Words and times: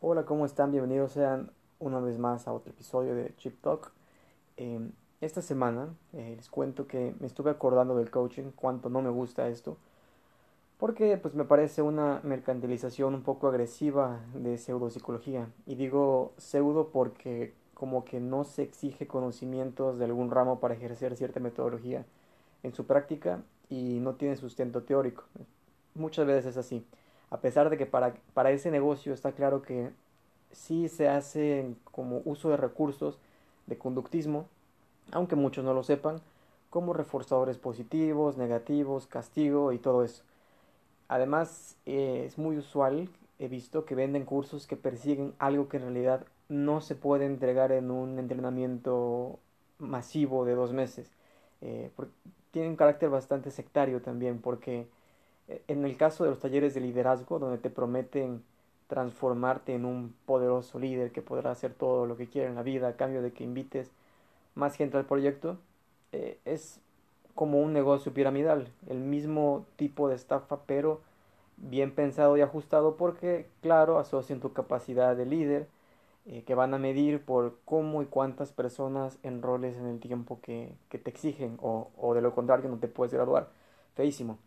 Hola, 0.00 0.26
¿cómo 0.26 0.44
están? 0.44 0.72
Bienvenidos 0.72 1.12
sean 1.12 1.50
una 1.78 2.00
vez 2.00 2.18
más 2.18 2.46
a 2.46 2.52
otro 2.52 2.70
episodio 2.70 3.14
de 3.14 3.34
Chip 3.38 3.62
Talk. 3.62 3.92
Eh, 4.58 4.90
esta 5.22 5.40
semana 5.40 5.88
eh, 6.12 6.34
les 6.36 6.50
cuento 6.50 6.86
que 6.86 7.14
me 7.18 7.26
estuve 7.26 7.50
acordando 7.50 7.96
del 7.96 8.10
coaching, 8.10 8.50
cuánto 8.54 8.90
no 8.90 9.00
me 9.00 9.08
gusta 9.08 9.48
esto, 9.48 9.78
porque 10.78 11.16
pues 11.16 11.34
me 11.34 11.44
parece 11.46 11.80
una 11.80 12.20
mercantilización 12.24 13.14
un 13.14 13.22
poco 13.22 13.48
agresiva 13.48 14.20
de 14.34 14.58
pseudopsicología. 14.58 15.48
Y 15.64 15.76
digo 15.76 16.34
pseudo 16.36 16.90
porque 16.92 17.54
como 17.72 18.04
que 18.04 18.20
no 18.20 18.44
se 18.44 18.64
exige 18.64 19.06
conocimientos 19.06 19.98
de 19.98 20.04
algún 20.04 20.30
ramo 20.30 20.60
para 20.60 20.74
ejercer 20.74 21.16
cierta 21.16 21.40
metodología 21.40 22.04
en 22.62 22.74
su 22.74 22.86
práctica 22.86 23.42
y 23.70 23.98
no 24.00 24.14
tiene 24.16 24.36
sustento 24.36 24.82
teórico. 24.82 25.24
Muchas 25.94 26.26
veces 26.26 26.46
es 26.46 26.56
así. 26.58 26.84
A 27.30 27.38
pesar 27.40 27.70
de 27.70 27.76
que 27.76 27.86
para, 27.86 28.14
para 28.34 28.50
ese 28.50 28.70
negocio 28.70 29.12
está 29.12 29.32
claro 29.32 29.62
que 29.62 29.90
sí 30.52 30.88
se 30.88 31.08
hace 31.08 31.74
como 31.84 32.22
uso 32.24 32.50
de 32.50 32.56
recursos 32.56 33.18
de 33.66 33.78
conductismo, 33.78 34.46
aunque 35.12 35.36
muchos 35.36 35.64
no 35.64 35.74
lo 35.74 35.82
sepan, 35.82 36.20
como 36.70 36.92
reforzadores 36.92 37.58
positivos, 37.58 38.36
negativos, 38.36 39.06
castigo 39.06 39.72
y 39.72 39.78
todo 39.78 40.04
eso. 40.04 40.22
Además, 41.08 41.76
eh, 41.86 42.24
es 42.26 42.38
muy 42.38 42.58
usual, 42.58 43.08
he 43.38 43.48
visto 43.48 43.84
que 43.84 43.94
venden 43.94 44.24
cursos 44.24 44.66
que 44.66 44.76
persiguen 44.76 45.34
algo 45.38 45.68
que 45.68 45.76
en 45.78 45.84
realidad 45.84 46.26
no 46.48 46.80
se 46.80 46.94
puede 46.94 47.26
entregar 47.26 47.72
en 47.72 47.90
un 47.90 48.18
entrenamiento 48.18 49.38
masivo 49.78 50.44
de 50.44 50.54
dos 50.54 50.72
meses. 50.72 51.10
Eh, 51.60 51.90
tiene 52.50 52.68
un 52.68 52.76
carácter 52.76 53.10
bastante 53.10 53.50
sectario 53.50 54.00
también, 54.02 54.40
porque 54.40 54.86
en 55.48 55.84
el 55.84 55.96
caso 55.96 56.24
de 56.24 56.30
los 56.30 56.40
talleres 56.40 56.74
de 56.74 56.80
liderazgo, 56.80 57.38
donde 57.38 57.58
te 57.58 57.70
prometen 57.70 58.42
transformarte 58.88 59.74
en 59.74 59.84
un 59.84 60.14
poderoso 60.26 60.78
líder 60.78 61.12
que 61.12 61.22
podrá 61.22 61.50
hacer 61.50 61.74
todo 61.74 62.06
lo 62.06 62.16
que 62.16 62.28
quiera 62.28 62.48
en 62.48 62.54
la 62.54 62.62
vida 62.62 62.88
a 62.88 62.96
cambio 62.96 63.22
de 63.22 63.32
que 63.32 63.44
invites 63.44 63.90
más 64.54 64.76
gente 64.76 64.96
al 64.98 65.06
proyecto, 65.06 65.58
eh, 66.12 66.38
es 66.44 66.80
como 67.34 67.60
un 67.60 67.72
negocio 67.72 68.12
piramidal, 68.14 68.68
el 68.88 68.98
mismo 68.98 69.66
tipo 69.76 70.08
de 70.08 70.16
estafa, 70.16 70.60
pero 70.66 71.00
bien 71.56 71.94
pensado 71.94 72.36
y 72.36 72.42
ajustado 72.42 72.96
porque, 72.96 73.48
claro, 73.62 73.98
asocian 73.98 74.40
tu 74.40 74.52
capacidad 74.52 75.16
de 75.16 75.26
líder, 75.26 75.68
eh, 76.26 76.42
que 76.44 76.54
van 76.54 76.74
a 76.74 76.78
medir 76.78 77.24
por 77.24 77.58
cómo 77.64 78.02
y 78.02 78.06
cuántas 78.06 78.52
personas 78.52 79.18
enroles 79.22 79.76
en 79.78 79.86
el 79.86 80.00
tiempo 80.00 80.40
que, 80.42 80.74
que 80.88 80.98
te 80.98 81.10
exigen, 81.10 81.58
o, 81.62 81.90
o, 81.96 82.14
de 82.14 82.22
lo 82.22 82.34
contrario 82.34 82.68
no 82.70 82.78
te 82.78 82.88
puedes 82.88 83.14
graduar. 83.14 83.50
Feísimo. 83.94 84.38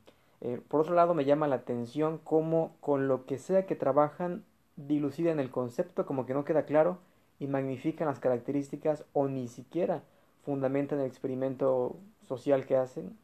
Eh, 0.42 0.62
por 0.68 0.82
otro 0.82 0.96
lado, 0.96 1.14
me 1.14 1.26
llama 1.26 1.48
la 1.48 1.56
atención 1.56 2.20
cómo 2.24 2.76
con 2.80 3.08
lo 3.08 3.26
que 3.26 3.38
sea 3.38 3.66
que 3.66 3.76
trabajan 3.76 4.44
dilucidan 4.76 5.40
el 5.40 5.52
concepto 5.52 6.06
como 6.06 6.26
que 6.26 6.34
no 6.34 6.46
queda 6.46 6.64
claro 6.64 6.98
y 7.40 7.48
magnifican 7.48 8.08
las 8.08 8.20
características 8.20 9.06
o 9.14 9.28
ni 9.28 9.48
siquiera 9.48 10.04
fundamentan 10.44 11.00
el 11.00 11.06
experimento 11.06 11.98
social 12.28 12.66
que 12.66 12.78
hacen, 12.78 13.18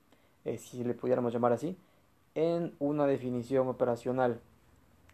eh, 0.44 0.58
si 0.58 0.84
le 0.84 0.94
pudiéramos 0.94 1.34
llamar 1.34 1.54
así, 1.54 1.78
en 2.36 2.74
una 2.80 3.08
definición 3.08 3.68
operacional, 3.68 4.40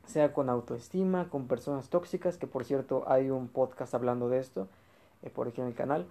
sea 0.05 0.33
con 0.33 0.49
autoestima, 0.49 1.29
con 1.29 1.47
personas 1.47 1.89
tóxicas, 1.89 2.37
que 2.37 2.47
por 2.47 2.65
cierto 2.65 3.03
hay 3.07 3.29
un 3.29 3.47
podcast 3.47 3.93
hablando 3.93 4.27
de 4.29 4.39
esto, 4.39 4.67
eh, 5.21 5.29
por 5.29 5.47
aquí 5.47 5.61
en 5.61 5.67
el 5.67 5.75
canal, 5.75 6.05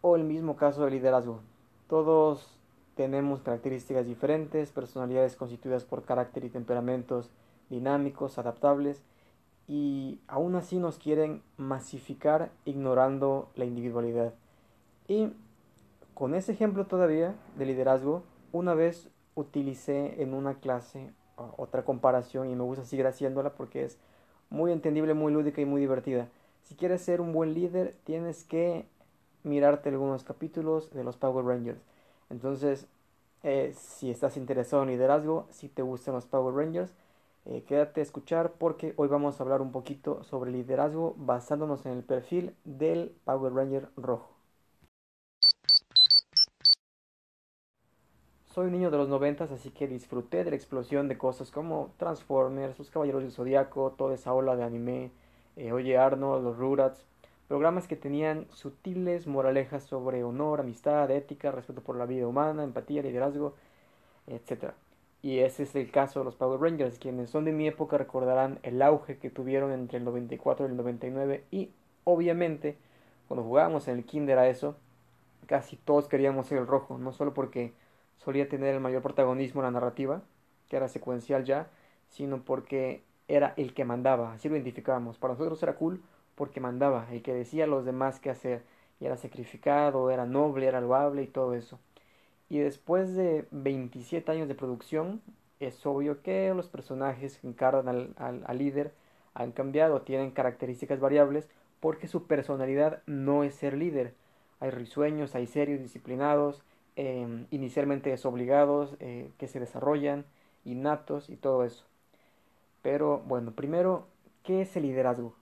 o 0.00 0.16
el 0.16 0.24
mismo 0.24 0.56
caso 0.56 0.84
de 0.84 0.90
liderazgo. 0.90 1.40
Todos 1.88 2.58
tenemos 2.94 3.40
características 3.42 4.06
diferentes, 4.06 4.70
personalidades 4.70 5.36
constituidas 5.36 5.84
por 5.84 6.04
carácter 6.04 6.44
y 6.44 6.50
temperamentos 6.50 7.30
dinámicos, 7.70 8.38
adaptables, 8.38 9.02
y 9.68 10.18
aún 10.28 10.54
así 10.56 10.78
nos 10.78 10.98
quieren 10.98 11.42
masificar 11.56 12.50
ignorando 12.64 13.48
la 13.54 13.64
individualidad. 13.64 14.34
Y 15.08 15.32
con 16.14 16.34
ese 16.34 16.52
ejemplo 16.52 16.86
todavía 16.86 17.34
de 17.56 17.66
liderazgo, 17.66 18.22
una 18.52 18.74
vez 18.74 19.08
utilicé 19.34 20.22
en 20.22 20.34
una 20.34 20.54
clase 20.54 21.12
otra 21.56 21.84
comparación 21.84 22.50
y 22.50 22.54
me 22.54 22.62
gusta 22.62 22.84
seguir 22.84 23.06
haciéndola 23.06 23.50
porque 23.54 23.84
es 23.84 23.98
muy 24.50 24.70
entendible, 24.70 25.14
muy 25.14 25.32
lúdica 25.32 25.60
y 25.60 25.64
muy 25.64 25.80
divertida. 25.80 26.28
Si 26.62 26.74
quieres 26.74 27.02
ser 27.02 27.20
un 27.20 27.32
buen 27.32 27.54
líder, 27.54 27.96
tienes 28.04 28.44
que 28.44 28.84
mirarte 29.42 29.88
algunos 29.88 30.24
capítulos 30.24 30.92
de 30.92 31.04
los 31.04 31.16
Power 31.16 31.44
Rangers. 31.44 31.80
Entonces, 32.32 32.86
eh, 33.42 33.74
si 33.76 34.10
estás 34.10 34.38
interesado 34.38 34.82
en 34.82 34.88
liderazgo, 34.88 35.46
si 35.50 35.68
te 35.68 35.82
gustan 35.82 36.14
los 36.14 36.24
Power 36.26 36.54
Rangers, 36.54 36.94
eh, 37.44 37.62
quédate 37.68 38.00
a 38.00 38.02
escuchar 38.02 38.52
porque 38.52 38.94
hoy 38.96 39.08
vamos 39.08 39.38
a 39.38 39.42
hablar 39.42 39.60
un 39.60 39.70
poquito 39.70 40.24
sobre 40.24 40.50
liderazgo 40.50 41.14
basándonos 41.18 41.84
en 41.84 41.92
el 41.92 42.02
perfil 42.02 42.54
del 42.64 43.14
Power 43.24 43.52
Ranger 43.52 43.88
rojo. 43.98 44.30
Soy 48.46 48.66
un 48.66 48.72
niño 48.72 48.90
de 48.90 48.96
los 48.96 49.08
noventas, 49.08 49.50
así 49.50 49.70
que 49.70 49.86
disfruté 49.86 50.42
de 50.44 50.50
la 50.50 50.56
explosión 50.56 51.08
de 51.08 51.18
cosas 51.18 51.50
como 51.50 51.92
Transformers, 51.98 52.78
Los 52.78 52.90
Caballeros 52.90 53.22
del 53.22 53.32
Zodiaco, 53.32 53.92
toda 53.92 54.14
esa 54.14 54.32
ola 54.32 54.56
de 54.56 54.64
anime, 54.64 55.10
eh, 55.56 55.72
Oye 55.72 55.98
Arnold, 55.98 56.44
los 56.44 56.56
Rurats, 56.56 57.04
programas 57.52 57.86
que 57.86 57.96
tenían 57.96 58.46
sutiles 58.48 59.26
moralejas 59.26 59.84
sobre 59.84 60.24
honor, 60.24 60.60
amistad, 60.60 61.10
ética, 61.10 61.50
respeto 61.50 61.82
por 61.82 61.96
la 61.96 62.06
vida 62.06 62.26
humana, 62.26 62.64
empatía, 62.64 63.02
liderazgo, 63.02 63.54
etc. 64.26 64.72
Y 65.20 65.40
ese 65.40 65.64
es 65.64 65.74
el 65.74 65.90
caso 65.90 66.20
de 66.20 66.24
los 66.24 66.34
Power 66.34 66.58
Rangers, 66.58 66.98
quienes 66.98 67.28
son 67.28 67.44
de 67.44 67.52
mi 67.52 67.68
época 67.68 67.98
recordarán 67.98 68.58
el 68.62 68.80
auge 68.80 69.18
que 69.18 69.28
tuvieron 69.28 69.70
entre 69.70 69.98
el 69.98 70.04
94 70.04 70.64
y 70.64 70.70
el 70.70 70.76
99 70.78 71.44
y 71.50 71.68
obviamente 72.04 72.78
cuando 73.28 73.44
jugábamos 73.44 73.86
en 73.86 73.98
el 73.98 74.06
kinder 74.06 74.38
a 74.38 74.48
eso, 74.48 74.74
casi 75.44 75.76
todos 75.76 76.08
queríamos 76.08 76.46
ser 76.46 76.56
el 76.56 76.66
rojo, 76.66 76.96
no 76.96 77.12
solo 77.12 77.34
porque 77.34 77.74
solía 78.16 78.48
tener 78.48 78.74
el 78.74 78.80
mayor 78.80 79.02
protagonismo 79.02 79.60
en 79.60 79.66
la 79.66 79.72
narrativa, 79.72 80.22
que 80.70 80.76
era 80.76 80.88
secuencial 80.88 81.44
ya, 81.44 81.66
sino 82.08 82.46
porque 82.46 83.02
era 83.28 83.52
el 83.58 83.74
que 83.74 83.84
mandaba, 83.84 84.32
así 84.32 84.48
lo 84.48 84.54
identificábamos. 84.54 85.18
Para 85.18 85.34
nosotros 85.34 85.62
era 85.62 85.74
cool 85.74 86.00
porque 86.34 86.60
mandaba, 86.60 87.06
el 87.12 87.22
que 87.22 87.34
decía 87.34 87.64
a 87.64 87.66
los 87.66 87.84
demás 87.84 88.20
qué 88.20 88.30
hacer, 88.30 88.62
y 89.00 89.06
era 89.06 89.16
sacrificado, 89.16 90.10
era 90.10 90.26
noble, 90.26 90.66
era 90.66 90.80
loable 90.80 91.22
y 91.22 91.26
todo 91.26 91.54
eso. 91.54 91.78
Y 92.48 92.58
después 92.58 93.14
de 93.14 93.46
27 93.50 94.30
años 94.30 94.48
de 94.48 94.54
producción, 94.54 95.22
es 95.60 95.86
obvio 95.86 96.22
que 96.22 96.52
los 96.54 96.68
personajes 96.68 97.38
que 97.38 97.46
encarnan 97.48 98.14
al, 98.18 98.58
líder 98.58 98.92
han 99.34 99.52
cambiado, 99.52 100.02
tienen 100.02 100.30
características 100.32 101.00
variables, 101.00 101.48
porque 101.80 102.08
su 102.08 102.26
personalidad 102.26 103.02
no 103.06 103.44
es 103.44 103.54
ser 103.54 103.74
líder. 103.74 104.14
Hay 104.60 104.70
risueños, 104.70 105.34
hay 105.34 105.46
serios, 105.46 105.80
disciplinados, 105.80 106.62
em, 106.96 107.46
inicialmente 107.50 108.10
desobligados, 108.10 108.96
eh, 109.00 109.30
que 109.38 109.48
se 109.48 109.60
desarrollan, 109.60 110.24
innatos 110.64 111.30
y 111.30 111.36
todo 111.36 111.64
eso. 111.64 111.84
Pero 112.82 113.20
bueno, 113.26 113.52
primero, 113.52 114.06
¿qué 114.44 114.62
es 114.62 114.76
el 114.76 114.84
liderazgo? 114.84 115.34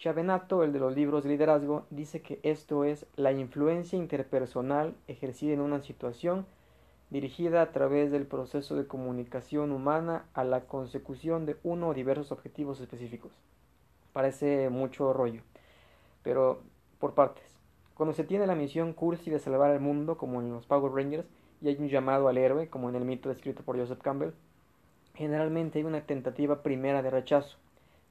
Chavenato, 0.00 0.64
el 0.64 0.72
de 0.72 0.78
los 0.78 0.96
libros 0.96 1.24
de 1.24 1.28
liderazgo, 1.28 1.84
dice 1.90 2.22
que 2.22 2.40
esto 2.42 2.84
es 2.84 3.04
la 3.16 3.32
influencia 3.32 3.98
interpersonal 3.98 4.94
ejercida 5.08 5.52
en 5.52 5.60
una 5.60 5.82
situación 5.82 6.46
dirigida 7.10 7.60
a 7.60 7.70
través 7.70 8.10
del 8.10 8.26
proceso 8.26 8.76
de 8.76 8.86
comunicación 8.86 9.72
humana 9.72 10.24
a 10.32 10.42
la 10.42 10.62
consecución 10.62 11.44
de 11.44 11.58
uno 11.64 11.88
o 11.88 11.92
diversos 11.92 12.32
objetivos 12.32 12.80
específicos. 12.80 13.30
Parece 14.14 14.70
mucho 14.70 15.12
rollo, 15.12 15.42
pero 16.22 16.62
por 16.98 17.12
partes. 17.12 17.44
Cuando 17.92 18.14
se 18.14 18.24
tiene 18.24 18.46
la 18.46 18.54
misión 18.54 18.94
cursi 18.94 19.30
de 19.30 19.38
salvar 19.38 19.70
al 19.70 19.80
mundo, 19.80 20.16
como 20.16 20.40
en 20.40 20.50
los 20.50 20.64
Power 20.64 20.94
Rangers, 20.94 21.28
y 21.60 21.68
hay 21.68 21.76
un 21.76 21.90
llamado 21.90 22.28
al 22.28 22.38
héroe, 22.38 22.70
como 22.70 22.88
en 22.88 22.96
el 22.96 23.04
mito 23.04 23.28
descrito 23.28 23.62
por 23.64 23.78
Joseph 23.78 24.00
Campbell, 24.00 24.32
generalmente 25.12 25.78
hay 25.78 25.84
una 25.84 26.00
tentativa 26.00 26.62
primera 26.62 27.02
de 27.02 27.10
rechazo 27.10 27.58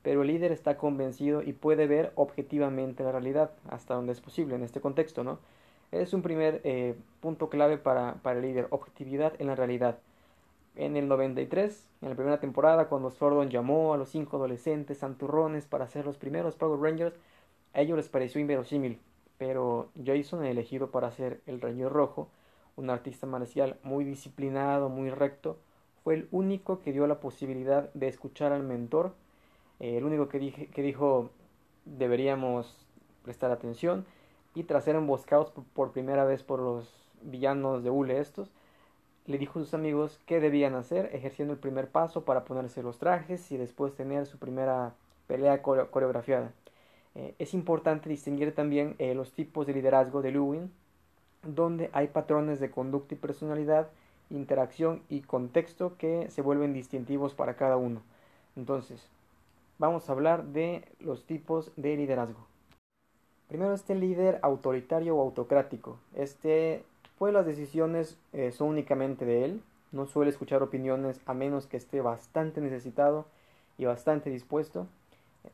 pero 0.02 0.22
el 0.22 0.28
líder 0.28 0.52
está 0.52 0.78
convencido 0.78 1.42
y 1.42 1.54
puede 1.54 1.88
ver 1.88 2.12
objetivamente 2.16 3.04
la 3.04 3.12
realidad, 3.12 3.52
hasta 3.70 3.96
donde 3.96 4.14
es 4.14 4.22
posible 4.22 4.56
en 4.56 4.64
este 4.64 4.82
contexto, 4.82 5.24
¿no? 5.24 5.40
Es 5.92 6.14
un 6.14 6.22
primer 6.22 6.62
eh, 6.64 6.96
punto 7.20 7.50
clave 7.50 7.78
para, 7.78 8.16
para, 8.22 8.40
el 8.40 8.46
líder, 8.46 8.68
objetividad 8.70 9.34
en 9.40 9.48
la 9.48 9.56
realidad. 9.56 10.00
En 10.76 10.96
el 10.96 11.08
93, 11.08 11.88
en 12.02 12.10
la 12.10 12.16
primera 12.16 12.40
temporada, 12.40 12.88
cuando 12.88 13.10
Sordon 13.10 13.50
llamó 13.50 13.94
a 13.94 13.98
los 13.98 14.10
cinco 14.10 14.38
adolescentes 14.38 15.00
santurrones 15.00 15.66
para 15.66 15.88
ser 15.88 16.06
los 16.06 16.18
primeros 16.18 16.56
Power 16.56 16.80
Rangers, 16.80 17.16
a 17.74 17.82
ellos 17.82 17.98
les 17.98 18.08
pareció 18.08 18.40
inverosímil, 18.40 19.00
pero 19.38 19.90
Jason, 20.06 20.46
elegido 20.46 20.92
para 20.92 21.12
ser 21.12 21.42
el 21.48 21.60
Ranger 21.60 21.90
Rojo, 21.90 22.30
un 22.76 22.90
artista 22.90 23.28
marcial 23.28 23.78
muy 23.84 24.06
disciplinado, 24.06 24.90
muy 24.90 25.10
recto, 25.10 25.58
fue 26.04 26.14
el 26.14 26.28
único 26.32 26.80
que 26.80 26.94
dio 26.94 27.08
la 27.08 27.20
posibilidad 27.20 27.92
de 27.94 28.08
escuchar 28.08 28.54
al 28.54 28.64
mentor 28.64 29.14
eh, 29.80 29.98
el 29.98 30.04
único 30.04 30.30
que, 30.30 30.40
dije, 30.40 30.68
que 30.68 30.82
dijo 30.82 31.32
deberíamos 31.86 32.86
prestar 33.24 33.52
atención 33.52 34.06
y 34.56 34.64
tras 34.64 34.84
ser 34.84 34.96
emboscados 34.96 35.52
por, 35.74 35.92
primera 35.92 36.26
vez 36.26 36.44
por 36.44 36.60
los 36.60 36.92
villanos 37.22 37.84
de 37.84 37.90
Ule 37.90 38.20
estos, 38.20 38.50
le 39.26 39.38
dijo 39.38 39.60
a 39.60 39.64
sus 39.64 39.74
amigos 39.74 40.20
qué 40.26 40.40
debían 40.40 40.76
hacer, 40.76 41.10
ejerciendo 41.14 41.54
el 41.54 41.60
primer 41.60 41.88
paso 41.90 42.26
para 42.26 42.46
ponerse 42.46 42.82
los 42.82 42.98
trajes 42.98 43.52
y 43.52 43.58
después 43.58 43.94
tener 43.94 44.26
su 44.26 44.38
primera 44.40 44.94
pelea 45.28 45.62
coreografiada. 45.62 46.52
Eh, 47.16 47.36
es 47.38 47.54
importante 47.54 48.10
distinguir 48.10 48.56
también 48.56 48.96
eh, 48.98 49.14
los 49.14 49.32
tipos 49.34 49.68
de 49.68 49.74
liderazgo 49.74 50.22
de 50.22 50.32
Lewin, 50.32 50.72
donde 51.44 51.90
hay 51.94 52.08
patrones 52.08 52.60
de 52.60 52.72
conducta 52.72 53.14
y 53.14 53.18
personalidad, 53.18 53.90
interacción 54.30 55.04
y 55.10 55.22
contexto 55.22 55.96
que 55.98 56.30
se 56.30 56.42
vuelven 56.42 56.74
distintivos 56.74 57.34
para 57.34 57.56
cada 57.56 57.78
uno. 57.78 58.02
Entonces, 58.56 59.08
vamos 59.80 60.10
a 60.10 60.12
hablar 60.12 60.44
de 60.44 60.84
los 61.00 61.26
tipos 61.26 61.72
de 61.76 61.96
liderazgo. 61.96 62.46
Primero 63.48 63.74
este 63.74 63.96
líder 63.96 64.38
autoritario 64.44 65.16
o 65.16 65.22
autocrático. 65.22 65.98
Este, 66.14 66.84
pues 67.18 67.34
las 67.34 67.48
decisiones 67.48 68.20
eh, 68.34 68.52
son 68.52 68.68
únicamente 68.68 69.26
de 69.26 69.46
él. 69.46 69.64
No 69.92 70.06
suele 70.06 70.30
escuchar 70.30 70.62
opiniones 70.62 71.20
a 71.26 71.34
menos 71.34 71.66
que 71.66 71.78
esté 71.78 72.02
bastante 72.02 72.62
necesitado 72.62 73.26
y 73.80 73.86
bastante 73.86 74.30
dispuesto. 74.30 74.86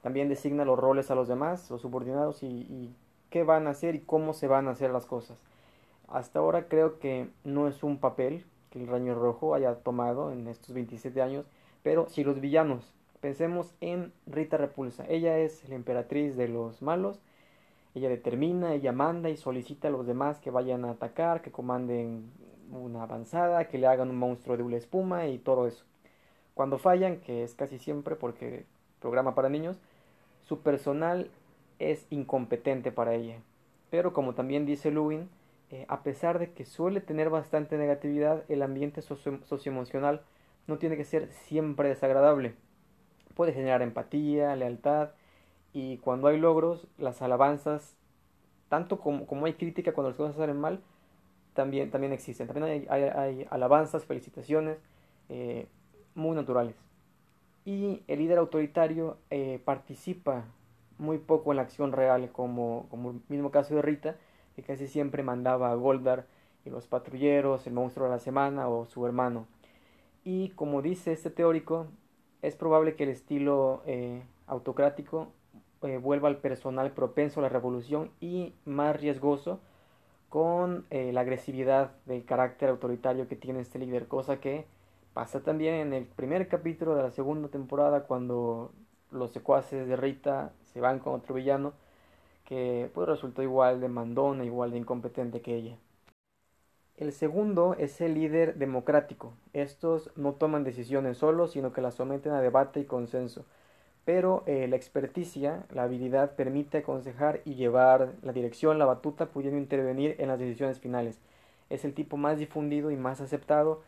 También 0.01 0.27
designa 0.27 0.65
los 0.65 0.77
roles 0.77 1.09
a 1.09 1.15
los 1.15 1.27
demás, 1.29 1.69
los 1.69 1.81
subordinados 1.81 2.43
y, 2.43 2.93
qué 3.29 3.43
van 3.43 3.67
a 3.67 3.71
hacer 3.71 3.95
y 3.95 3.99
cómo 3.99 4.33
se 4.33 4.47
van 4.47 4.67
a 4.67 4.71
hacer 4.71 4.91
las 4.91 5.05
cosas. 5.05 5.37
Hasta 6.07 6.39
ahora 6.39 6.67
creo 6.67 6.99
que 6.99 7.29
no 7.43 7.67
es 7.67 7.83
un 7.83 7.99
papel 7.99 8.45
que 8.71 8.81
el 8.81 8.87
Raño 8.87 9.15
Rojo 9.15 9.55
haya 9.55 9.75
tomado 9.75 10.31
en 10.31 10.47
estos 10.47 10.73
27 10.73 11.21
años, 11.21 11.45
pero 11.83 12.07
si 12.09 12.23
los 12.23 12.39
villanos, 12.39 12.93
pensemos 13.25 13.73
en 13.81 14.13
Rita 14.27 14.55
Repulsa, 14.55 15.03
ella 15.09 15.39
es 15.39 15.67
la 15.67 15.73
emperatriz 15.73 16.37
de 16.37 16.47
los 16.47 16.83
malos, 16.83 17.19
ella 17.95 18.07
determina, 18.07 18.75
ella 18.75 18.91
manda 18.91 19.31
y 19.31 19.35
solicita 19.35 19.87
a 19.87 19.91
los 19.91 20.05
demás 20.05 20.37
que 20.37 20.51
vayan 20.51 20.85
a 20.85 20.91
atacar, 20.91 21.41
que 21.41 21.51
comanden 21.51 22.29
una 22.69 23.01
avanzada, 23.01 23.67
que 23.67 23.79
le 23.79 23.87
hagan 23.87 24.11
un 24.11 24.17
monstruo 24.17 24.57
de 24.57 24.61
una 24.61 24.77
espuma 24.77 25.25
y 25.25 25.39
todo 25.39 25.65
eso. 25.65 25.85
Cuando 26.53 26.77
fallan, 26.77 27.19
que 27.19 27.43
es 27.43 27.55
casi 27.55 27.79
siempre 27.79 28.15
porque 28.15 28.67
programa 28.99 29.33
para 29.33 29.49
niños, 29.49 29.79
su 30.43 30.59
personal 30.59 31.31
es 31.79 32.05
incompetente 32.11 32.91
para 32.91 33.15
ella. 33.15 33.39
Pero 33.89 34.13
como 34.13 34.35
también 34.35 34.67
dice 34.67 34.91
Lewin, 34.91 35.29
eh, 35.71 35.87
a 35.87 36.03
pesar 36.03 36.37
de 36.37 36.51
que 36.51 36.63
suele 36.63 37.01
tener 37.01 37.31
bastante 37.31 37.75
negatividad, 37.75 38.43
el 38.49 38.61
ambiente 38.61 39.01
socioemocional 39.01 40.21
no 40.67 40.77
tiene 40.77 40.95
que 40.95 41.05
ser 41.05 41.31
siempre 41.31 41.89
desagradable. 41.89 42.53
Puede 43.35 43.53
generar 43.53 43.81
empatía, 43.81 44.55
lealtad 44.55 45.09
y 45.73 45.97
cuando 45.97 46.29
hay 46.29 46.39
logros, 46.39 46.87
las 46.97 47.21
alabanzas, 47.21 47.97
tanto 48.69 48.99
como, 48.99 49.27
como 49.27 49.45
hay 49.45 49.53
crítica 49.53 49.93
cuando 49.93 50.09
las 50.09 50.17
cosas 50.17 50.37
salen 50.37 50.59
mal, 50.59 50.79
también, 51.53 51.91
también 51.91 52.13
existen. 52.13 52.47
También 52.47 52.87
hay, 52.89 53.03
hay, 53.03 53.47
alabanzas, 53.49 54.05
felicitaciones 54.05 54.77
eh, 55.29 55.67
muy 56.13 56.35
naturales. 56.35 56.75
Y 57.65 58.03
el 58.07 58.19
líder 58.19 58.37
autoritario 58.37 59.17
eh, 59.31 59.59
participa 59.65 60.45
muy 60.97 61.17
poco 61.17 61.51
en 61.51 61.57
la 61.57 61.63
acción 61.63 61.91
real, 61.91 62.31
como, 62.31 62.87
como 62.89 63.11
el 63.11 63.21
mismo 63.27 63.51
caso 63.51 63.75
de 63.75 63.81
Rita, 63.81 64.15
que 64.55 64.61
casi 64.61 64.87
siempre 64.87 65.23
mandaba 65.23 65.71
a 65.71 65.75
Goldar 65.75 66.25
y 66.63 66.69
los 66.69 66.87
patrulleros, 66.87 67.67
el 67.67 67.73
monstruo 67.73 68.07
de 68.07 68.13
la 68.13 68.19
semana 68.19 68.69
o 68.69 68.85
su 68.85 69.05
hermano. 69.05 69.45
Y 70.23 70.49
como 70.49 70.81
dice 70.81 71.11
este 71.11 71.29
teórico, 71.29 71.87
es 72.47 72.55
probable 72.55 72.95
que 72.95 73.03
el 73.03 73.09
estilo 73.09 73.81
eh, 73.87 74.21
autocrático 74.45 75.31
eh, 75.81 75.97
vuelva 75.97 76.29
al 76.29 76.37
personal 76.37 76.91
propenso 76.91 77.39
a 77.39 77.43
la 77.43 77.49
revolución 77.49 78.11
y 78.19 78.53
más 78.65 78.99
riesgoso 78.99 79.59
con 80.29 80.85
eh, 80.91 81.11
la 81.11 81.21
agresividad 81.21 81.91
del 82.05 82.23
carácter 82.23 82.69
autoritario 82.69 83.27
que 83.27 83.35
tiene 83.35 83.61
este 83.61 83.79
líder, 83.79 84.07
cosa 84.07 84.39
que 84.39 84.65
pasa 85.13 85.41
también 85.41 85.75
en 85.75 85.93
el 85.93 86.05
primer 86.05 86.47
capítulo 86.47 86.95
de 86.95 87.03
la 87.03 87.11
segunda 87.11 87.47
temporada 87.47 88.03
cuando 88.03 88.71
los 89.11 89.31
secuaces 89.31 89.87
de 89.87 89.95
Rita 89.95 90.51
se 90.61 90.81
van 90.81 90.99
con 90.99 91.13
otro 91.13 91.33
villano 91.33 91.73
que 92.43 92.91
pues 92.93 93.07
resultó 93.07 93.41
igual 93.41 93.81
de 93.81 93.87
mandona, 93.87 94.45
igual 94.45 94.69
de 94.69 94.77
incompetente 94.77 95.41
que 95.41 95.55
ella. 95.55 95.77
El 96.97 97.11
segundo 97.11 97.75
es 97.77 97.99
el 98.01 98.13
líder 98.13 98.55
democrático. 98.55 99.33
Estos 99.53 100.11
no 100.15 100.33
toman 100.33 100.63
decisiones 100.63 101.17
solos, 101.17 101.51
sino 101.51 101.73
que 101.73 101.81
las 101.81 101.95
someten 101.95 102.31
a 102.31 102.41
debate 102.41 102.79
y 102.79 102.85
consenso 102.85 103.45
pero 104.05 104.43
eh, 104.45 104.67
la 104.67 104.75
experticia, 104.75 105.65
la 105.73 105.83
habilidad 105.83 106.35
permite 106.35 106.77
aconsejar 106.77 107.41
y 107.43 107.55
llevar 107.55 108.13
la 108.21 108.33
dirección, 108.33 108.77
la 108.77 108.85
batuta, 108.85 109.25
pudiendo 109.25 109.57
intervenir 109.57 110.15
en 110.19 110.27
las 110.27 110.39
decisiones 110.39 110.79
finales. 110.79 111.19
Es 111.71 111.83
el 111.83 111.95
tipo 111.95 112.15
más 112.15 112.37
difundido 112.37 112.91
y 112.91 112.95
más 112.95 113.19
aceptado, 113.19 113.81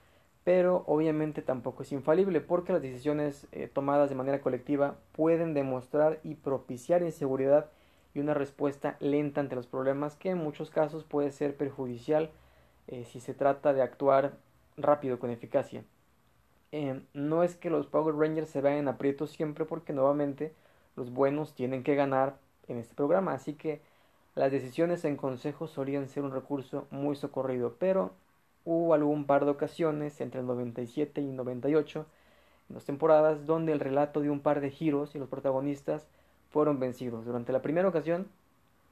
pero 0.44 0.84
obviamente 0.88 1.44
tampoco 1.44 1.84
es 1.84 1.92
infalible 1.92 2.42
porque 2.42 2.74
las 2.74 2.82
decisiones 2.82 3.48
eh, 3.52 3.70
tomadas 3.72 4.10
de 4.10 4.16
manera 4.16 4.42
colectiva 4.42 4.96
pueden 5.12 5.54
demostrar 5.54 6.20
y 6.24 6.34
propiciar 6.34 7.04
inseguridad 7.04 7.68
y 8.16 8.20
una 8.20 8.34
respuesta 8.34 8.98
lenta 9.00 9.42
ante 9.42 9.56
los 9.56 9.68
problemas 9.68 10.16
que 10.16 10.32
en 10.32 10.40
muchos 10.40 10.72
casos 10.72 11.04
puede 11.04 11.30
ser 11.32 11.56
perjudicial 11.56 12.32
eh, 12.88 13.06
si 13.06 13.20
se 13.20 13.34
trata 13.34 13.74
de 13.74 13.82
actuar 13.82 14.38
rápido 14.78 15.20
con 15.20 15.30
eficacia. 15.32 15.84
Eh, 16.72 17.02
no 17.14 17.44
es 17.44 17.56
que 17.56 17.70
los 17.70 17.88
Power 17.88 18.16
Rangers 18.16 18.50
se 18.50 18.62
vean 18.62 18.78
en 18.78 18.88
aprietos 18.88 19.32
siempre 19.32 19.66
porque 19.66 19.94
nuevamente 19.94 20.54
los 20.96 21.12
buenos 21.12 21.54
tienen 21.56 21.84
que 21.84 21.96
ganar 21.96 22.38
en 22.68 22.78
este 22.78 22.96
programa. 22.96 23.34
Así 23.34 23.54
que 23.54 23.82
las 24.36 24.52
decisiones 24.52 25.06
en 25.06 25.18
consejo 25.18 25.68
solían 25.68 26.10
ser 26.10 26.24
un 26.24 26.32
recurso 26.32 26.88
muy 26.92 27.16
socorrido. 27.16 27.76
Pero 27.80 28.12
hubo 28.66 28.94
algún 28.94 29.26
par 29.26 29.46
de 29.46 29.52
ocasiones 29.52 30.20
entre 30.22 30.42
el 30.42 30.48
97 30.48 31.22
y 31.22 31.32
98 31.32 32.06
en 32.70 32.74
dos 32.74 32.86
temporadas 32.86 33.46
donde 33.46 33.72
el 33.72 33.80
relato 33.80 34.22
de 34.22 34.30
un 34.30 34.42
par 34.42 34.62
de 34.62 34.72
giros 34.72 35.16
y 35.16 35.20
los 35.20 35.30
protagonistas 35.30 36.08
fueron 36.52 36.80
vencidos. 36.80 37.26
Durante 37.26 37.54
la 37.54 37.62
primera 37.62 37.88
ocasión, 37.88 38.28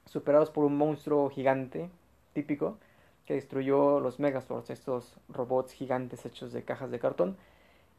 superados 0.06 0.50
por 0.52 0.66
un 0.66 0.78
monstruo 0.78 1.30
gigante 1.30 1.90
típico 2.34 2.78
que 3.26 3.34
destruyó 3.34 4.00
los 4.00 4.20
Megazords, 4.20 4.70
estos 4.70 5.16
robots 5.30 5.74
gigantes 5.74 6.26
hechos 6.26 6.54
de 6.54 6.64
cajas 6.64 6.92
de 6.92 7.00
cartón, 7.00 7.38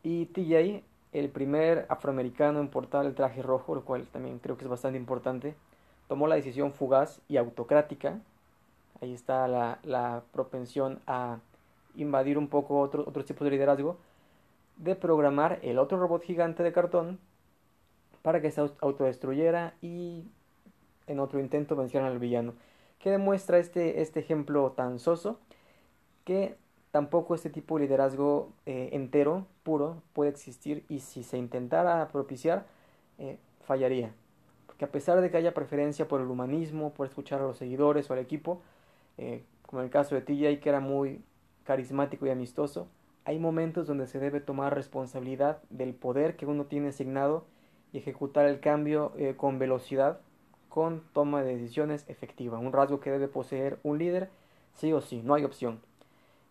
y 0.03 0.27
TJ, 0.27 0.85
el 1.13 1.29
primer 1.31 1.87
afroamericano 1.89 2.61
en 2.61 2.69
portar 2.69 3.07
el 3.07 3.15
traje 3.15 3.43
rojo, 3.43 3.75
lo 3.75 3.85
cual 3.85 4.07
también 4.07 4.39
creo 4.39 4.57
que 4.57 4.65
es 4.65 4.71
bastante 4.71 4.99
importante, 4.99 5.55
tomó 6.09 6.29
la 6.29 6.37
decisión 6.37 6.73
fugaz 6.73 7.21
y 7.29 7.37
autocrática. 7.37 8.21
Ahí 9.01 9.13
está 9.13 9.49
la, 9.49 10.23
propensión 10.33 11.01
a 11.07 11.39
invadir 11.97 12.39
un 12.39 12.49
poco 12.49 12.81
otro, 12.81 13.05
otros 13.07 13.27
tipos 13.27 13.45
de 13.45 13.51
liderazgo, 13.51 13.97
de 14.77 14.95
programar 14.95 15.59
el 15.63 15.79
otro 15.79 15.99
robot 15.99 16.23
gigante 16.23 16.63
de 16.63 16.73
cartón 16.73 17.19
para 18.23 18.41
que 18.41 18.51
se 18.51 18.61
autodestruyera 18.61 19.75
y 19.81 20.25
en 21.07 21.21
otro 21.21 21.41
intento 21.41 21.77
vencieran 21.77 22.11
al 22.11 22.19
villano. 22.19 22.55
Que 22.99 23.11
demuestra 23.11 23.59
este, 23.59 24.01
este 24.01 24.21
ejemplo 24.21 24.73
tan 24.73 24.99
soso 24.99 25.39
que 26.25 26.57
tampoco 26.91 27.35
este 27.35 27.51
tipo 27.51 27.77
de 27.77 27.85
liderazgo 27.85 28.53
eh, 28.65 28.89
entero, 28.93 29.47
puro, 29.63 30.03
puede 30.15 30.31
existir 30.31 30.85
y 30.89 31.01
si 31.01 31.23
se 31.23 31.37
intentara 31.37 32.09
propiciar, 32.09 32.67
eh, 33.19 33.39
fallaría. 33.67 34.15
Porque 34.67 34.87
a 34.87 34.91
pesar 34.91 35.21
de 35.21 35.31
que 35.31 35.37
haya 35.37 35.53
preferencia 35.53 36.09
por 36.09 36.23
el 36.23 36.27
humanismo, 36.27 36.95
por 36.95 37.07
escuchar 37.07 37.41
a 37.41 37.45
los 37.45 37.59
seguidores 37.59 38.11
o 38.11 38.15
al 38.15 38.19
equipo, 38.19 38.63
eh, 39.19 39.45
como 39.67 39.83
en 39.83 39.87
el 39.87 39.91
caso 39.91 40.15
de 40.15 40.23
TJ 40.23 40.59
que 40.59 40.69
era 40.71 40.81
muy 40.81 41.21
carismático 41.65 42.27
y 42.27 42.31
amistoso, 42.31 42.89
hay 43.27 43.39
momentos 43.39 43.87
donde 43.87 44.07
se 44.07 44.19
debe 44.19 44.41
tomar 44.41 44.75
responsabilidad 44.75 45.63
del 45.69 45.95
poder 45.95 46.37
que 46.37 46.47
uno 46.47 46.65
tiene 46.65 46.89
asignado 46.89 47.45
y 47.93 47.99
ejecutar 47.99 48.47
el 48.47 48.61
cambio 48.61 49.13
con 49.37 49.59
velocidad, 49.59 50.21
con 50.77 51.01
toma 51.15 51.43
de 51.43 51.57
decisiones 51.57 52.05
efectiva, 52.07 52.59
un 52.59 52.75
rasgo 52.75 53.01
que 53.01 53.11
debe 53.11 53.29
poseer 53.29 53.79
un 53.83 53.97
líder, 53.97 54.29
sí 54.75 54.93
o 54.93 55.01
sí, 55.01 55.23
no 55.25 55.33
hay 55.33 55.45
opción 55.45 55.81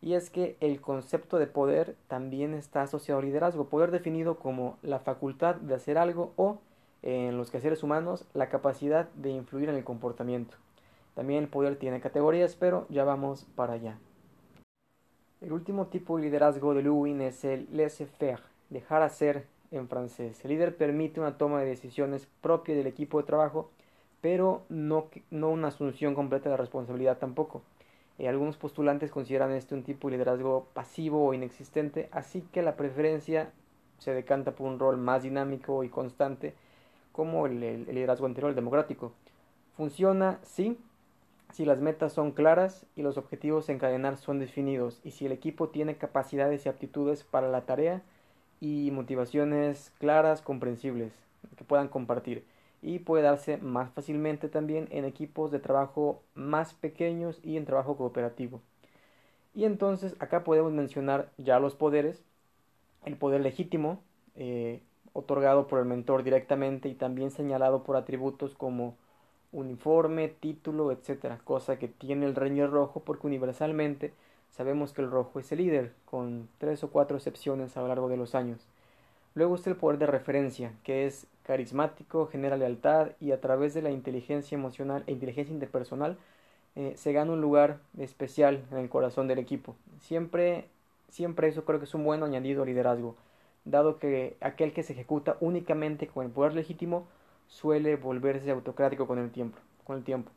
y 0.05 0.13
es 0.13 0.29
que 0.29 0.55
el 0.59 0.81
concepto 0.81 1.39
de 1.39 1.47
poder 1.47 1.95
también 2.07 2.53
está 2.53 2.83
asociado 2.83 3.19
al 3.19 3.25
liderazgo, 3.25 3.69
poder 3.69 3.89
definido 3.89 4.37
como 4.37 4.77
la 4.83 4.99
facultad 4.99 5.55
de 5.55 5.73
hacer 5.73 5.97
algo 5.97 6.31
o, 6.35 6.59
en 7.01 7.37
los 7.37 7.49
quehaceres 7.49 7.81
humanos, 7.81 8.25
la 8.35 8.49
capacidad 8.49 9.09
de 9.15 9.31
influir 9.31 9.67
en 9.67 9.75
el 9.75 9.83
comportamiento. 9.83 10.57
También 11.15 11.41
el 11.41 11.49
poder 11.49 11.77
tiene 11.77 12.01
categorías, 12.01 12.55
pero 12.55 12.85
ya 12.89 13.03
vamos 13.03 13.47
para 13.55 13.73
allá. 13.73 13.97
El 15.41 15.53
último 15.53 15.87
tipo 15.87 16.17
de 16.17 16.23
liderazgo 16.25 16.75
de 16.75 16.83
Lewin 16.83 17.21
es 17.21 17.43
el 17.43 17.67
laissez-faire, 17.75 18.41
dejar 18.69 19.01
hacer 19.01 19.47
en 19.71 19.87
francés. 19.87 20.39
El 20.45 20.51
líder 20.51 20.77
permite 20.77 21.19
una 21.19 21.39
toma 21.39 21.61
de 21.61 21.65
decisiones 21.65 22.27
propia 22.41 22.75
del 22.75 22.85
equipo 22.85 23.19
de 23.19 23.25
trabajo, 23.25 23.71
pero 24.25 24.63
no, 24.69 25.11
no 25.29 25.51
una 25.51 25.67
asunción 25.67 26.15
completa 26.15 26.49
de 26.49 26.57
responsabilidad 26.57 27.19
tampoco. 27.19 27.61
Eh, 28.17 28.27
algunos 28.27 28.57
postulantes 28.57 29.11
consideran 29.11 29.51
este 29.51 29.75
un 29.75 29.83
tipo 29.83 30.07
de 30.07 30.13
liderazgo 30.13 30.65
pasivo 30.73 31.27
o 31.27 31.35
inexistente, 31.35 32.09
así 32.11 32.41
que 32.51 32.63
la 32.63 32.75
preferencia 32.75 33.51
se 33.99 34.15
decanta 34.15 34.55
por 34.55 34.65
un 34.65 34.79
rol 34.79 34.97
más 34.97 35.21
dinámico 35.21 35.83
y 35.83 35.89
constante 35.89 36.55
como 37.11 37.45
el, 37.45 37.85
liderazgo 37.85 38.25
anterior, 38.25 38.49
el 38.49 38.55
democrático. 38.55 39.11
Funciona, 39.77 40.39
sí, 40.41 40.79
si 41.53 41.63
las 41.63 41.79
metas 41.79 42.11
son 42.11 42.31
claras 42.31 42.87
y 42.95 43.03
los 43.03 43.19
objetivos 43.19 43.69
encadenar 43.69 44.17
son 44.17 44.39
definidos 44.39 45.01
y 45.03 45.11
si 45.11 45.27
el 45.27 45.33
equipo 45.33 45.69
tiene 45.69 45.97
capacidades 45.97 46.65
y 46.65 46.69
aptitudes 46.69 47.23
para 47.23 47.47
la 47.47 47.61
tarea 47.61 48.01
y 48.59 48.89
motivaciones 48.89 49.93
claras, 49.99 50.41
comprensibles. 50.41 51.13
que 51.55 51.63
puedan 51.63 51.89
compartir 51.89 52.43
y 52.85 52.99
puede 52.99 53.23
darse 53.23 53.57
más 53.57 53.89
fácilmente 53.91 54.47
también 54.47 54.87
en 54.91 55.05
equipos 55.05 55.51
de 55.51 55.57
trabajo 55.57 56.21
más 56.35 56.75
pequeños 56.75 57.39
y 57.43 57.57
en 57.57 57.65
trabajo 57.65 57.97
cooperativo. 57.97 58.61
Y 59.55 59.65
entonces 59.65 60.15
acá 60.19 60.43
podemos 60.43 60.71
mencionar 60.71 61.31
ya 61.39 61.59
los 61.59 61.73
poderes, 61.73 62.23
el 63.03 63.17
poder 63.17 63.41
legítimo, 63.41 64.01
eh, 64.35 64.83
otorgado 65.13 65.65
por 65.65 65.79
el 65.79 65.85
mentor 65.85 66.23
directamente 66.23 66.87
y 66.87 66.93
también 66.93 67.31
señalado 67.31 67.81
por 67.83 67.95
atributos 67.95 68.53
como 68.53 68.95
uniforme, 69.51 70.27
título, 70.27 70.91
etc. 70.91 71.39
Cosa 71.43 71.79
que 71.79 71.87
tiene 71.87 72.27
el 72.27 72.35
Ranger 72.35 72.69
rojo 72.69 72.99
porque 72.99 73.25
universalmente 73.25 74.13
sabemos 74.51 74.93
que 74.93 75.01
el 75.01 75.09
rojo 75.09 75.39
es 75.39 75.51
el 75.51 75.57
líder, 75.57 75.93
con 76.05 76.49
tres 76.59 76.83
o 76.83 76.91
cuatro 76.91 77.17
excepciones 77.17 77.75
a 77.77 77.81
lo 77.81 77.87
largo 77.87 78.09
de 78.09 78.17
los 78.17 78.35
años. 78.35 78.67
Luego 79.35 79.55
está 79.55 79.69
el 79.69 79.75
poder 79.75 79.99
de 79.99 80.07
referencia, 80.07 80.71
que 80.83 81.05
es 81.05 81.27
carismático, 81.43 82.27
genera 82.27 82.57
lealtad 82.57 83.11
y 83.19 83.31
a 83.31 83.41
través 83.41 83.73
de 83.73 83.81
la 83.81 83.91
inteligencia 83.91 84.55
emocional 84.55 85.03
e 85.07 85.11
inteligencia 85.11 85.53
interpersonal 85.53 86.17
eh, 86.75 86.93
se 86.95 87.13
gana 87.13 87.33
un 87.33 87.41
lugar 87.41 87.79
especial 87.97 88.63
en 88.71 88.77
el 88.77 88.89
corazón 88.89 89.27
del 89.27 89.39
equipo. 89.39 89.75
Siempre, 89.99 90.69
siempre 91.09 91.49
eso 91.49 91.65
creo 91.65 91.79
que 91.79 91.85
es 91.85 91.93
un 91.93 92.05
buen 92.05 92.23
añadido 92.23 92.63
al 92.63 92.69
liderazgo, 92.69 93.15
dado 93.65 93.99
que 93.99 94.37
aquel 94.39 94.73
que 94.73 94.83
se 94.83 94.93
ejecuta 94.93 95.35
únicamente 95.41 96.07
con 96.07 96.25
el 96.25 96.31
poder 96.31 96.53
legítimo 96.53 97.05
suele 97.47 97.97
volverse 97.97 98.49
autocrático 98.51 99.05
con 99.05 99.19
el 99.19 99.31
tiempo. 99.31 99.59
Con 99.83 99.97
el 99.97 100.03
tiempo. 100.03 100.31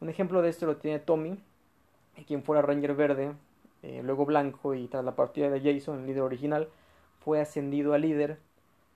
Un 0.00 0.08
ejemplo 0.08 0.42
de 0.42 0.50
esto 0.50 0.66
lo 0.66 0.76
tiene 0.76 1.00
Tommy, 1.00 1.38
quien 2.26 2.44
fuera 2.44 2.62
Ranger 2.62 2.94
verde, 2.94 3.32
eh, 3.82 4.00
luego 4.04 4.24
blanco 4.24 4.74
y 4.74 4.86
tras 4.86 5.04
la 5.04 5.16
partida 5.16 5.50
de 5.50 5.60
Jason, 5.60 6.00
el 6.00 6.06
líder 6.06 6.22
original, 6.22 6.68
fue 7.24 7.40
ascendido 7.40 7.94
a 7.94 7.98
líder 7.98 8.38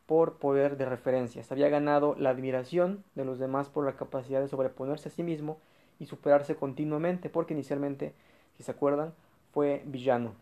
por 0.07 0.35
poder 0.35 0.77
de 0.77 0.85
referencias. 0.85 1.51
Había 1.51 1.69
ganado 1.69 2.15
la 2.19 2.31
admiración 2.31 3.05
de 3.15 3.25
los 3.25 3.39
demás 3.39 3.69
por 3.69 3.85
la 3.85 3.97
capacidad 3.97 4.41
de 4.41 4.49
sobreponerse 4.49 5.09
a 5.09 5.13
sí 5.13 5.23
mismo 5.23 5.59
y 5.99 6.07
superarse 6.07 6.55
continuamente, 6.55 7.31
porque 7.31 7.55
inicialmente, 7.55 8.15
si 8.57 8.63
se 8.63 8.71
acuerdan, 8.71 9.13
fue 9.53 9.83
villano 9.87 10.33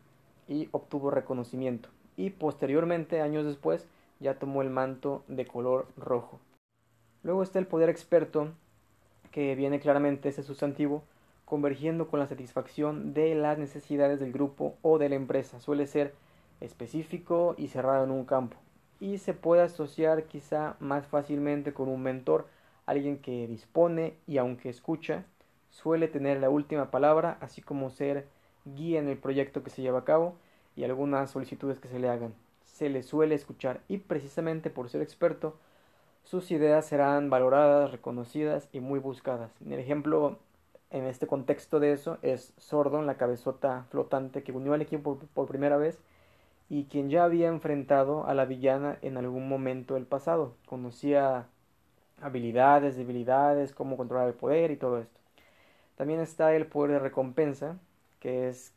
y 0.49 0.69
obtuvo 0.73 1.11
reconocimiento. 1.11 1.89
Y 2.17 2.31
posteriormente, 2.31 3.21
años 3.21 3.45
después, 3.45 3.87
ya 4.21 4.39
tomó 4.39 4.63
el 4.63 4.71
manto 4.71 5.23
de 5.29 5.47
color 5.47 5.87
rojo. 5.97 6.41
Luego 7.23 7.43
está 7.43 7.59
el 7.59 7.67
poder 7.67 7.89
experto, 7.89 8.53
que 9.31 9.55
viene 9.55 9.81
claramente 9.81 10.29
ese 10.29 10.43
sustantivo, 10.43 11.03
convergiendo 11.45 12.09
con 12.09 12.19
la 12.19 12.27
satisfacción 12.27 13.15
de 13.15 13.35
las 13.35 13.59
necesidades 13.59 14.19
del 14.19 14.33
grupo 14.33 14.75
o 14.83 14.99
de 14.99 15.09
la 15.09 15.17
empresa. 15.17 15.61
Suele 15.61 15.87
ser 15.87 16.15
específico 16.61 17.55
y 17.59 17.69
cerrado 17.69 18.05
en 18.05 18.11
un 18.11 18.25
campo. 18.25 18.57
Y 19.01 19.19
se 19.19 19.35
puede 19.35 19.63
asociar 19.63 20.25
quizá 20.25 20.77
más 20.81 21.07
fácilmente 21.07 21.73
con 21.73 21.89
un 21.89 22.03
mentor, 22.03 22.47
alguien 22.87 23.19
que 23.19 23.47
dispone 23.47 24.15
y 24.27 24.39
aunque 24.39 24.69
escucha, 24.69 25.25
suele 25.71 26.09
tener 26.09 26.41
la 26.41 26.51
última 26.51 26.91
palabra, 26.91 27.37
así 27.41 27.61
como 27.61 27.91
ser 27.91 28.27
guía 28.65 28.99
en 28.99 29.09
el 29.09 29.19
proyecto 29.19 29.63
que 29.63 29.71
se 29.71 29.83
lleva 29.83 30.01
a 30.01 30.05
cabo 30.05 30.37
y 30.75 30.85
algunas 30.85 31.31
solicitudes 31.31 31.79
que 31.79 31.89
se 31.89 31.99
le 31.99 32.09
hagan. 32.09 32.35
Se 32.65 32.89
le 32.89 33.03
suele 33.03 33.35
escuchar 33.35 33.81
y 33.89 33.99
precisamente 33.99 34.71
por 34.71 34.89
ser 34.89 35.03
experto, 35.03 35.57
sus 36.25 36.51
ideas 36.51 36.87
serán 36.87 37.31
valoradas, 37.31 37.93
reconocidas 37.93 38.69
y 38.73 38.81
muy 38.81 38.99
buscadas. 38.99 39.53
El 39.65 39.79
ejemplo 39.79 40.39
en 40.91 41.05
este 41.05 41.27
contexto 41.27 41.81
de 41.81 41.93
eso 41.93 42.19
es 42.23 42.53
Sordon, 42.59 43.07
la 43.07 43.17
cabezota 43.17 43.87
flotante 43.91 44.43
que 44.43 44.53
unió 44.53 44.73
al 44.73 44.83
equipo 44.83 45.19
por 45.35 45.47
primera 45.47 45.77
vez 45.77 46.01
y 46.69 46.85
quien 46.85 47.11
ya 47.11 47.25
había 47.25 47.49
enfrentado 47.49 48.27
a 48.27 48.35
la 48.35 48.45
villana 48.45 48.99
en 49.03 49.17
algún 49.17 49.49
momento 49.49 49.95
del 49.95 50.07
pasado. 50.07 50.55
Conocía 50.67 51.47
habilidades, 52.21 52.97
debilidades, 52.97 53.73
cómo 53.73 53.97
controlar 53.97 54.29
el 54.29 54.35
poder 54.35 54.71
y 54.71 54.77
todo 54.77 54.99
esto. 54.99 55.21
También 55.97 56.21
está 56.21 56.55
el 56.55 56.67
poder 56.67 56.93
de 56.93 56.99
recompensa, 56.99 57.79
que 58.21 58.49
es, 58.49 58.75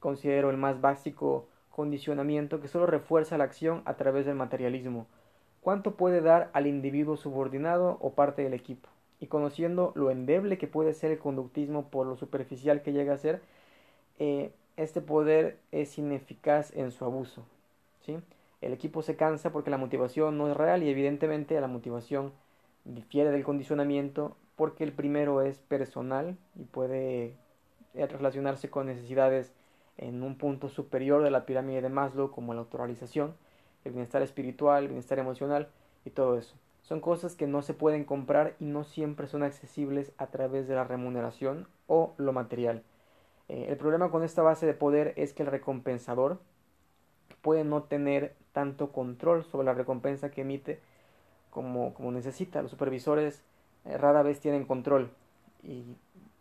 considero, 0.00 0.50
el 0.50 0.56
más 0.56 0.80
básico 0.80 1.48
condicionamiento 1.70 2.60
que 2.60 2.68
solo 2.68 2.86
refuerza 2.86 3.38
la 3.38 3.44
acción 3.44 3.82
a 3.84 3.94
través 3.94 4.26
del 4.26 4.34
materialismo. 4.34 5.06
¿Cuánto 5.60 5.96
puede 5.96 6.20
dar 6.20 6.50
al 6.52 6.66
individuo 6.66 7.16
subordinado 7.16 7.98
o 8.00 8.14
parte 8.14 8.42
del 8.42 8.54
equipo? 8.54 8.88
Y 9.20 9.26
conociendo 9.26 9.92
lo 9.94 10.10
endeble 10.10 10.58
que 10.58 10.66
puede 10.66 10.94
ser 10.94 11.12
el 11.12 11.18
conductismo 11.18 11.88
por 11.90 12.06
lo 12.06 12.16
superficial 12.16 12.82
que 12.82 12.92
llega 12.92 13.14
a 13.14 13.18
ser, 13.18 13.42
eh, 14.18 14.52
este 14.78 15.00
poder 15.00 15.58
es 15.72 15.98
ineficaz 15.98 16.74
en 16.74 16.92
su 16.92 17.04
abuso. 17.04 17.44
¿sí? 18.06 18.18
El 18.60 18.72
equipo 18.72 19.02
se 19.02 19.16
cansa 19.16 19.50
porque 19.50 19.70
la 19.70 19.76
motivación 19.76 20.38
no 20.38 20.48
es 20.48 20.56
real 20.56 20.82
y 20.82 20.88
evidentemente 20.88 21.60
la 21.60 21.66
motivación 21.66 22.32
difiere 22.84 23.30
del 23.30 23.44
condicionamiento 23.44 24.36
porque 24.56 24.84
el 24.84 24.92
primero 24.92 25.42
es 25.42 25.58
personal 25.58 26.36
y 26.56 26.64
puede 26.64 27.34
eh, 27.94 28.06
relacionarse 28.06 28.70
con 28.70 28.86
necesidades 28.86 29.52
en 29.96 30.22
un 30.22 30.38
punto 30.38 30.68
superior 30.68 31.24
de 31.24 31.32
la 31.32 31.44
pirámide 31.44 31.82
de 31.82 31.88
Maslow 31.88 32.30
como 32.30 32.54
la 32.54 32.60
autoralización, 32.60 33.34
el 33.84 33.92
bienestar 33.92 34.22
espiritual, 34.22 34.84
el 34.84 34.88
bienestar 34.88 35.18
emocional 35.18 35.68
y 36.04 36.10
todo 36.10 36.38
eso. 36.38 36.54
Son 36.82 37.00
cosas 37.00 37.34
que 37.34 37.48
no 37.48 37.62
se 37.62 37.74
pueden 37.74 38.04
comprar 38.04 38.54
y 38.60 38.64
no 38.64 38.84
siempre 38.84 39.26
son 39.26 39.42
accesibles 39.42 40.12
a 40.18 40.28
través 40.28 40.68
de 40.68 40.76
la 40.76 40.84
remuneración 40.84 41.66
o 41.88 42.14
lo 42.16 42.32
material. 42.32 42.84
Eh, 43.48 43.66
el 43.68 43.76
problema 43.76 44.10
con 44.10 44.22
esta 44.22 44.42
base 44.42 44.66
de 44.66 44.74
poder 44.74 45.14
es 45.16 45.32
que 45.32 45.42
el 45.42 45.50
recompensador 45.50 46.40
puede 47.42 47.64
no 47.64 47.82
tener 47.84 48.34
tanto 48.52 48.92
control 48.92 49.44
sobre 49.44 49.66
la 49.66 49.74
recompensa 49.74 50.30
que 50.30 50.42
emite 50.42 50.80
como, 51.50 51.94
como 51.94 52.10
necesita. 52.12 52.62
Los 52.62 52.70
supervisores 52.70 53.42
eh, 53.84 53.96
rara 53.96 54.22
vez 54.22 54.40
tienen 54.40 54.64
control. 54.64 55.10
Y 55.62 55.84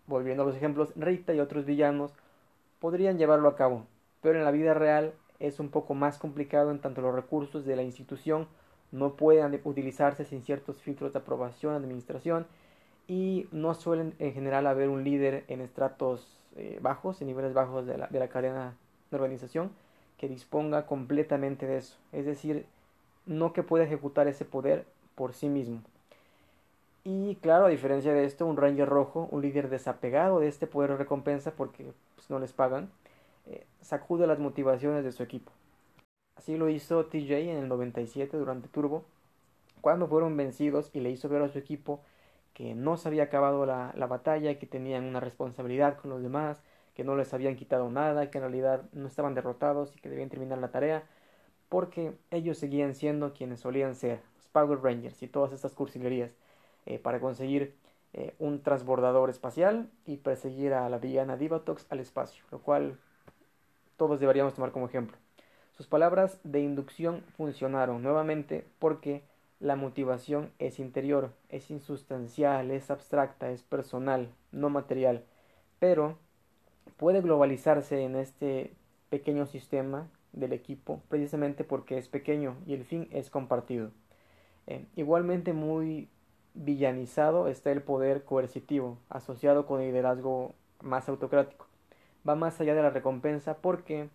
volviendo 0.08 0.44
a 0.44 0.46
los 0.46 0.56
ejemplos, 0.56 0.94
Rita 0.96 1.34
y 1.34 1.40
otros 1.40 1.66
villanos 1.66 2.14
podrían 2.80 3.18
llevarlo 3.18 3.50
a 3.50 3.56
cabo, 3.56 3.86
pero 4.22 4.38
en 4.38 4.46
la 4.46 4.52
vida 4.52 4.74
real 4.74 5.14
es 5.40 5.60
un 5.60 5.70
poco 5.70 5.94
más 5.94 6.18
complicado 6.18 6.72
en 6.72 6.80
tanto 6.80 7.02
los 7.02 7.14
recursos 7.14 7.66
de 7.66 7.76
la 7.76 7.84
institución 7.84 8.48
no 8.92 9.16
pueden 9.16 9.60
utilizarse 9.64 10.26
sin 10.26 10.44
ciertos 10.44 10.82
filtros 10.82 11.14
de 11.14 11.20
aprobación, 11.20 11.76
administración 11.76 12.48
y 13.08 13.48
no 13.52 13.74
suelen 13.74 14.16
en 14.20 14.34
general 14.34 14.68
haber 14.68 14.90
un 14.90 15.04
líder 15.04 15.44
en 15.48 15.62
estratos 15.62 16.37
eh, 16.58 16.80
bajos, 16.82 17.22
en 17.22 17.28
niveles 17.28 17.54
bajos 17.54 17.86
de 17.86 17.98
la, 17.98 18.08
de 18.08 18.20
la 18.20 18.28
cadena 18.28 18.76
de 19.12 19.18
organización, 19.18 19.72
que 20.18 20.28
disponga 20.28 20.86
completamente 20.86 21.68
de 21.68 21.78
eso. 21.78 21.98
Es 22.12 22.26
decir, 22.26 22.66
no 23.26 23.54
que 23.54 23.64
pueda 23.64 23.84
ejecutar 23.84 24.28
ese 24.28 24.46
poder 24.46 24.86
por 25.16 25.34
sí 25.34 25.50
mismo. 25.50 25.82
Y 27.04 27.36
claro, 27.36 27.66
a 27.66 27.70
diferencia 27.70 28.14
de 28.14 28.26
esto, 28.26 28.46
un 28.46 28.58
Ranger 28.58 28.90
rojo, 28.90 29.30
un 29.32 29.42
líder 29.42 29.70
desapegado 29.70 30.40
de 30.40 30.50
este 30.50 30.68
poder 30.68 30.92
de 30.92 30.98
recompensa 30.98 31.52
porque 31.52 31.94
pues, 32.16 32.30
no 32.30 32.38
les 32.40 32.52
pagan, 32.52 32.90
eh, 33.46 33.66
sacude 33.82 34.28
las 34.28 34.40
motivaciones 34.40 35.06
de 35.06 35.14
su 35.14 35.24
equipo. 35.24 35.52
Así 36.36 36.58
lo 36.58 36.70
hizo 36.70 37.06
TJ 37.06 37.50
en 37.50 37.58
el 37.58 37.68
97 37.70 38.36
durante 38.36 38.68
Turbo, 38.68 39.06
cuando 39.82 40.08
fueron 40.08 40.36
vencidos 40.36 40.90
y 40.94 41.00
le 41.00 41.10
hizo 41.10 41.30
ver 41.30 41.42
a 41.44 41.50
su 41.50 41.58
equipo 41.58 42.02
que 42.58 42.74
no 42.74 42.98
se 42.98 43.08
había 43.08 43.22
acabado 43.22 43.68
la, 43.68 43.94
la, 43.96 44.08
batalla, 44.08 44.58
que 44.58 44.66
tenían 44.66 45.04
una 45.04 45.20
responsabilidad 45.20 45.96
con 46.00 46.10
los 46.10 46.24
demás, 46.24 46.64
que 46.96 47.04
no 47.04 47.16
les 47.16 47.32
habían 47.36 47.56
quitado 47.56 47.88
nada, 47.92 48.32
que 48.32 48.40
en 48.40 48.46
realidad 48.46 48.82
no 48.94 49.08
estaban 49.08 49.36
derrotados 49.36 49.96
y 49.96 50.00
que 50.00 50.10
debían 50.10 50.30
terminar 50.30 50.58
la 50.58 50.72
tarea, 50.72 51.04
porque 51.70 52.14
ellos 52.32 52.58
seguían 52.58 52.96
siendo 52.96 53.32
quienes 53.32 53.60
solían 53.60 53.94
ser, 53.94 54.22
los 54.38 54.48
Power 54.48 54.82
Rangers 54.82 55.22
y 55.22 55.28
todas 55.28 55.54
estas 55.54 55.74
cursilerías, 55.74 56.32
eh, 56.88 56.98
para 56.98 57.20
conseguir 57.20 57.76
eh, 58.14 58.34
un 58.40 58.64
transbordador 58.64 59.30
espacial 59.30 59.92
y 60.08 60.18
perseguir 60.18 60.74
a 60.74 60.90
la 60.90 60.98
villana 60.98 61.38
Divatox 61.38 61.86
al 61.92 62.00
espacio, 62.00 62.44
lo 62.50 62.58
cual 62.64 62.98
todos 63.98 64.20
deberíamos 64.20 64.56
tomar 64.56 64.72
como 64.72 64.88
ejemplo. 64.88 65.16
Sus 65.74 65.86
palabras 65.86 66.40
de 66.44 66.62
inducción 66.62 67.24
funcionaron 67.38 68.02
nuevamente 68.02 68.66
porque 68.80 69.22
la 69.60 69.76
motivación 69.76 70.52
es 70.60 70.80
interior, 70.80 71.34
es 71.50 71.72
insustancial, 71.72 72.72
es 72.72 72.92
abstracta, 72.92 73.50
es 73.52 73.64
personal, 73.64 74.30
no 74.52 74.70
material, 74.70 75.24
pero 75.80 76.18
puede 76.98 77.22
globalizarse 77.22 78.04
en 78.04 78.16
este 78.16 78.74
pequeño 79.10 79.46
sistema 79.46 80.10
del 80.34 80.54
equipo 80.54 81.02
precisamente 81.10 81.64
porque 81.64 81.98
es 81.98 82.08
pequeño 82.08 82.58
y 82.66 82.74
el 82.74 82.86
fin 82.86 83.08
es 83.12 83.30
compartido. 83.30 83.92
Eh, 84.68 84.86
igualmente 84.96 85.54
muy 85.54 86.10
villanizado 86.54 87.48
está 87.48 87.72
el 87.72 87.82
poder 87.82 88.24
coercitivo 88.26 88.98
asociado 89.10 89.66
con 89.66 89.82
el 89.82 89.88
liderazgo 89.88 90.54
más 90.82 91.08
autocrático. 91.10 91.68
Va 92.28 92.36
más 92.36 92.60
allá 92.60 92.76
de 92.76 92.82
la 92.82 92.90
recompensa 92.90 93.58
porque 93.58 94.10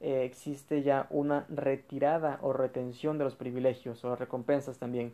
eh, 0.00 0.24
existe 0.24 0.82
ya 0.82 1.06
una 1.10 1.46
retirada 1.48 2.38
o 2.42 2.52
retención 2.52 3.18
de 3.18 3.24
los 3.24 3.36
privilegios 3.36 4.04
o 4.04 4.16
recompensas 4.16 4.78
también. 4.78 5.12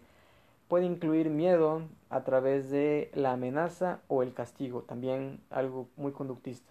Puede 0.68 0.86
incluir 0.86 1.30
miedo 1.30 1.82
a 2.10 2.22
través 2.22 2.70
de 2.70 3.10
la 3.14 3.32
amenaza 3.32 4.00
o 4.08 4.22
el 4.22 4.34
castigo, 4.34 4.82
también 4.82 5.40
algo 5.50 5.88
muy 5.96 6.12
conductista. 6.12 6.70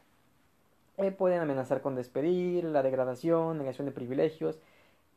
Eh, 0.97 1.11
pueden 1.11 1.39
amenazar 1.39 1.81
con 1.81 1.95
despedir, 1.95 2.65
la 2.65 2.83
degradación, 2.83 3.57
negación 3.57 3.85
de 3.85 3.93
privilegios. 3.93 4.59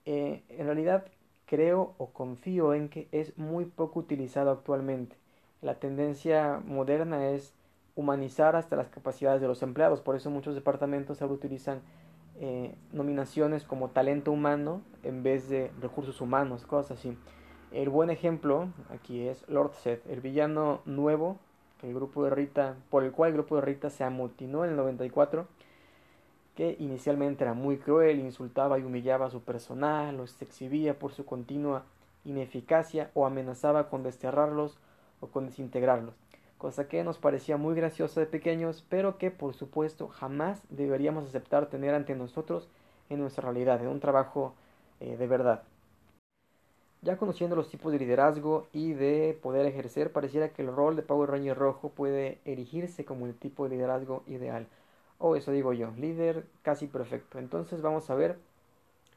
Eh, 0.05 0.43
en 0.49 0.67
realidad, 0.67 1.07
creo 1.47 1.95
o 1.99 2.11
confío 2.11 2.73
en 2.75 2.89
que 2.89 3.09
es 3.13 3.37
muy 3.37 3.65
poco 3.65 4.01
utilizado 4.01 4.51
actualmente. 4.51 5.17
La 5.61 5.75
tendencia 5.75 6.61
moderna 6.65 7.31
es 7.31 7.53
humanizar 7.95 8.57
hasta 8.57 8.77
las 8.77 8.89
capacidades 8.89 9.41
de 9.41 9.49
los 9.49 9.63
empleados, 9.63 10.01
por 10.01 10.17
eso 10.17 10.31
muchos 10.31 10.55
departamentos 10.55 11.21
ahora 11.21 11.35
utilizan 11.35 11.83
eh, 12.41 12.75
nominaciones 12.93 13.65
como 13.65 13.91
talento 13.91 14.33
humano 14.33 14.83
en 15.03 15.23
vez 15.23 15.49
de 15.49 15.71
recursos 15.81 16.21
humanos, 16.21 16.67
cosas 16.67 16.99
así. 16.99 17.17
El 17.71 17.89
buen 17.89 18.11
ejemplo 18.11 18.69
aquí 18.91 19.27
es 19.27 19.49
Lord 19.49 19.73
Seth, 19.75 20.07
el 20.09 20.21
villano 20.21 20.83
nuevo 20.85 21.39
que 21.81 21.89
el 21.89 21.95
grupo 21.95 22.25
de 22.25 22.31
Rita, 22.31 22.77
por 22.91 23.03
el 23.03 23.12
cual 23.12 23.31
el 23.31 23.35
grupo 23.35 23.57
de 23.57 23.62
Rita 23.62 23.91
se 23.91 24.05
amotinó 24.05 24.65
en 24.65 24.71
el 24.71 24.77
94, 24.77 25.47
que 26.55 26.77
inicialmente 26.79 27.45
era 27.45 27.55
muy 27.55 27.79
cruel, 27.79 28.21
insultaba 28.21 28.79
y 28.79 28.83
humillaba 28.83 29.27
a 29.27 29.31
su 29.31 29.43
personal, 29.43 30.17
los 30.17 30.41
exhibía 30.43 30.99
por 30.99 31.12
su 31.12 31.25
continua 31.25 31.85
ineficacia 32.25 33.11
o 33.15 33.27
amenazaba 33.27 33.89
con 33.89 34.03
desterrarlos 34.03 34.79
o 35.21 35.29
con 35.29 35.47
desintegrarlos, 35.47 36.15
cosa 36.62 36.87
que 36.87 37.02
nos 37.02 37.19
parecía 37.19 37.57
muy 37.57 37.75
graciosa 37.75 38.21
de 38.21 38.26
pequeños, 38.26 38.87
pero 38.88 39.19
que 39.19 39.33
por 39.33 39.52
supuesto 39.52 40.07
jamás 40.07 40.62
deberíamos 40.71 41.26
aceptar 41.26 41.66
tener 41.66 41.92
ante 41.92 42.14
nosotros 42.14 42.69
en 43.11 43.19
nuestra 43.19 43.42
realidad, 43.42 43.83
en 43.83 43.88
un 43.88 43.99
trabajo 43.99 44.54
eh, 45.00 45.16
de 45.16 45.26
verdad. 45.26 45.64
Ya 47.00 47.16
conociendo 47.16 47.57
los 47.57 47.69
tipos 47.69 47.90
de 47.90 47.99
liderazgo 47.99 48.69
y 48.73 48.92
de 48.92 49.37
poder 49.42 49.66
ejercer, 49.66 50.12
pareciera 50.12 50.50
que 50.50 50.62
el 50.62 50.69
rol 50.69 50.95
de 50.95 51.02
Power 51.02 51.31
Ranger 51.31 51.59
rojo 51.59 51.88
puede 51.88 52.38
erigirse 52.45 53.04
como 53.04 53.26
el 53.26 53.35
tipo 53.35 53.64
de 53.64 53.71
liderazgo 53.71 54.23
ideal. 54.28 54.69
O 55.19 55.35
eso 55.35 55.50
digo 55.50 55.73
yo, 55.73 55.90
líder 55.99 56.47
casi 56.62 56.87
perfecto. 56.87 57.40
Entonces 57.40 57.83
vamos 57.83 58.09
a 58.09 58.14
ver 58.14 58.38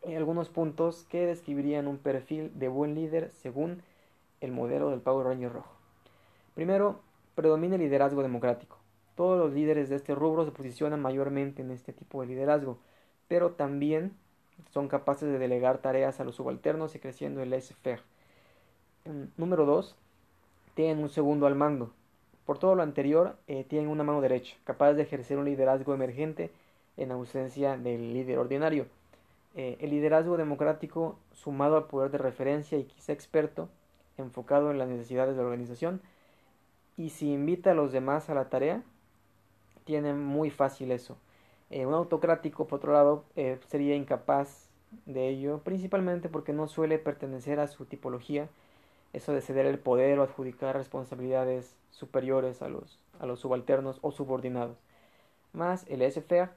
eh, 0.01 0.17
algunos 0.17 0.49
puntos 0.49 1.05
que 1.09 1.27
describirían 1.27 1.85
un 1.87 1.99
perfil 1.99 2.51
de 2.57 2.69
buen 2.69 2.95
líder 2.95 3.29
según 3.29 3.83
el 4.41 4.51
modelo 4.51 4.89
del 4.89 5.01
Power 5.01 5.27
Ranger 5.27 5.53
rojo. 5.53 5.75
Primero, 6.55 7.04
predomina 7.35 7.75
el 7.75 7.81
liderazgo 7.81 8.21
democrático. 8.23 8.77
Todos 9.15 9.37
los 9.37 9.53
líderes 9.53 9.89
de 9.89 9.95
este 9.95 10.15
rubro 10.15 10.45
se 10.45 10.51
posicionan 10.51 11.01
mayormente 11.01 11.61
en 11.61 11.71
este 11.71 11.93
tipo 11.93 12.21
de 12.21 12.27
liderazgo, 12.27 12.77
pero 13.27 13.51
también 13.51 14.13
son 14.71 14.87
capaces 14.87 15.29
de 15.31 15.39
delegar 15.39 15.79
tareas 15.79 16.19
a 16.19 16.23
los 16.23 16.35
subalternos 16.35 16.95
y 16.95 16.99
creciendo 16.99 17.41
el 17.41 17.49
laissez-faire. 17.49 18.01
Número 19.37 19.65
2. 19.65 19.95
Tienen 20.73 20.99
un 20.99 21.09
segundo 21.09 21.47
al 21.47 21.55
mando. 21.55 21.91
Por 22.45 22.57
todo 22.57 22.75
lo 22.75 22.83
anterior, 22.83 23.37
eh, 23.47 23.63
tienen 23.63 23.89
una 23.89 24.03
mano 24.03 24.21
derecha, 24.21 24.55
capaz 24.65 24.93
de 24.93 25.03
ejercer 25.03 25.37
un 25.37 25.45
liderazgo 25.45 25.93
emergente 25.93 26.51
en 26.97 27.11
ausencia 27.11 27.77
del 27.77 28.13
líder 28.13 28.37
ordinario. 28.37 28.87
Eh, 29.55 29.77
el 29.79 29.89
liderazgo 29.91 30.37
democrático, 30.37 31.17
sumado 31.33 31.77
al 31.77 31.85
poder 31.85 32.11
de 32.11 32.17
referencia 32.17 32.77
y 32.77 32.83
quizá 32.83 33.13
experto, 33.13 33.69
enfocado 34.17 34.71
en 34.71 34.77
las 34.77 34.89
necesidades 34.89 35.35
de 35.35 35.41
la 35.41 35.47
organización, 35.47 36.01
y 36.97 37.09
si 37.09 37.31
invita 37.31 37.71
a 37.71 37.75
los 37.75 37.91
demás 37.91 38.29
a 38.29 38.35
la 38.35 38.49
tarea, 38.49 38.83
tiene 39.83 40.13
muy 40.13 40.49
fácil 40.49 40.91
eso. 40.91 41.17
Eh, 41.69 41.85
un 41.85 41.93
autocrático, 41.93 42.67
por 42.67 42.77
otro 42.77 42.93
lado, 42.93 43.23
eh, 43.35 43.59
sería 43.67 43.95
incapaz 43.95 44.69
de 45.05 45.29
ello, 45.29 45.59
principalmente 45.59 46.29
porque 46.29 46.53
no 46.53 46.67
suele 46.67 46.99
pertenecer 46.99 47.59
a 47.59 47.67
su 47.67 47.85
tipología, 47.85 48.49
eso 49.13 49.33
de 49.33 49.41
ceder 49.41 49.65
el 49.65 49.79
poder 49.79 50.19
o 50.19 50.23
adjudicar 50.23 50.75
responsabilidades 50.75 51.75
superiores 51.91 52.61
a 52.61 52.69
los, 52.69 52.99
a 53.19 53.25
los 53.25 53.39
subalternos 53.39 53.99
o 54.01 54.11
subordinados. 54.11 54.77
Más 55.53 55.85
el 55.87 56.01
SFA, 56.01 56.51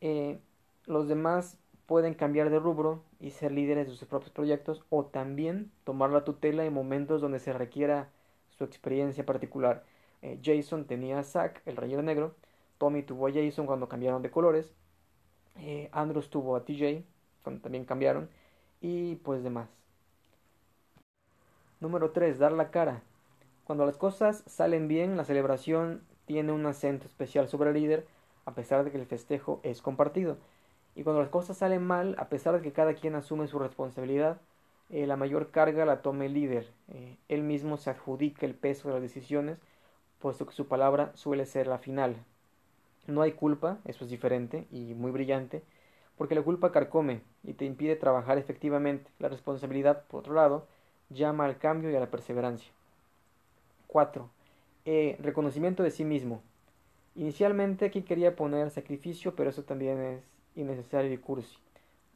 eh, 0.00 0.38
los 0.86 1.08
demás 1.08 1.58
pueden 1.86 2.14
cambiar 2.14 2.50
de 2.50 2.58
rubro 2.58 3.00
y 3.20 3.30
ser 3.30 3.52
líderes 3.52 3.86
de 3.86 3.94
sus 3.94 4.08
propios 4.08 4.32
proyectos 4.32 4.82
o 4.90 5.04
también 5.04 5.70
tomar 5.84 6.10
la 6.10 6.24
tutela 6.24 6.64
en 6.64 6.72
momentos 6.72 7.20
donde 7.20 7.38
se 7.38 7.52
requiera 7.52 8.08
su 8.56 8.64
experiencia 8.64 9.24
particular. 9.24 9.84
Jason 10.42 10.86
tenía 10.86 11.20
a 11.20 11.22
Zack, 11.22 11.62
el 11.66 11.76
rayero 11.76 12.02
negro, 12.02 12.34
Tommy 12.78 13.02
tuvo 13.02 13.26
a 13.26 13.32
Jason 13.32 13.66
cuando 13.66 13.88
cambiaron 13.88 14.22
de 14.22 14.30
colores. 14.30 14.74
Eh, 15.56 15.88
Andrews 15.92 16.30
tuvo 16.30 16.56
a 16.56 16.64
TJ 16.64 17.04
cuando 17.42 17.62
también 17.62 17.84
cambiaron. 17.84 18.28
Y 18.80 19.16
pues 19.16 19.42
demás. 19.42 19.68
Número 21.80 22.10
3. 22.10 22.38
Dar 22.38 22.52
la 22.52 22.70
cara. 22.70 23.02
Cuando 23.64 23.86
las 23.86 23.96
cosas 23.96 24.44
salen 24.46 24.88
bien, 24.88 25.16
la 25.16 25.24
celebración 25.24 26.02
tiene 26.26 26.52
un 26.52 26.66
acento 26.66 27.06
especial 27.06 27.48
sobre 27.48 27.70
el 27.70 27.76
líder, 27.76 28.06
a 28.44 28.54
pesar 28.54 28.84
de 28.84 28.90
que 28.90 28.98
el 28.98 29.06
festejo 29.06 29.60
es 29.62 29.82
compartido. 29.82 30.36
Y 30.94 31.02
cuando 31.02 31.20
las 31.20 31.30
cosas 31.30 31.58
salen 31.58 31.84
mal, 31.84 32.14
a 32.18 32.28
pesar 32.28 32.54
de 32.54 32.62
que 32.62 32.72
cada 32.72 32.94
quien 32.94 33.14
asume 33.14 33.48
su 33.48 33.58
responsabilidad, 33.58 34.40
eh, 34.90 35.06
la 35.06 35.16
mayor 35.16 35.50
carga 35.50 35.84
la 35.84 36.02
toma 36.02 36.26
el 36.26 36.34
líder. 36.34 36.72
Eh, 36.92 37.16
él 37.28 37.42
mismo 37.42 37.76
se 37.76 37.90
adjudica 37.90 38.46
el 38.46 38.54
peso 38.54 38.88
de 38.88 38.94
las 38.94 39.02
decisiones, 39.02 39.58
puesto 40.20 40.46
que 40.46 40.54
su 40.54 40.68
palabra 40.68 41.12
suele 41.14 41.46
ser 41.46 41.66
la 41.66 41.78
final. 41.78 42.16
No 43.06 43.22
hay 43.22 43.32
culpa, 43.32 43.78
eso 43.84 44.04
es 44.04 44.10
diferente 44.10 44.66
y 44.70 44.94
muy 44.94 45.10
brillante, 45.10 45.62
porque 46.16 46.34
la 46.34 46.42
culpa 46.42 46.72
carcome 46.72 47.22
y 47.44 47.54
te 47.54 47.64
impide 47.64 47.96
trabajar 47.96 48.38
efectivamente. 48.38 49.10
La 49.18 49.28
responsabilidad, 49.28 50.04
por 50.06 50.20
otro 50.20 50.34
lado, 50.34 50.66
llama 51.10 51.44
al 51.44 51.58
cambio 51.58 51.90
y 51.90 51.96
a 51.96 52.00
la 52.00 52.10
perseverancia. 52.10 52.72
4. 53.86 54.28
Eh, 54.84 55.16
reconocimiento 55.20 55.82
de 55.82 55.90
sí 55.90 56.04
mismo. 56.04 56.42
Inicialmente 57.14 57.86
aquí 57.86 58.02
quería 58.02 58.36
poner 58.36 58.70
sacrificio, 58.70 59.34
pero 59.34 59.50
eso 59.50 59.64
también 59.64 60.00
es 60.00 60.22
innecesario 60.54 61.12
y 61.12 61.18
cursi. 61.18 61.56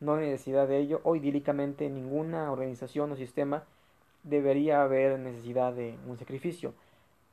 No 0.01 0.15
hay 0.15 0.27
necesidad 0.31 0.67
de 0.67 0.79
ello, 0.79 1.01
o 1.05 1.17
idílicamente 1.17 1.87
en 1.87 1.95
ninguna 1.95 2.51
organización 2.51 3.13
o 3.13 3.17
sistema 3.17 3.65
debería 4.23 4.83
haber 4.83 5.19
necesidad 5.19 5.73
de 5.73 5.97
un 6.07 6.19
sacrificio. 6.19 6.75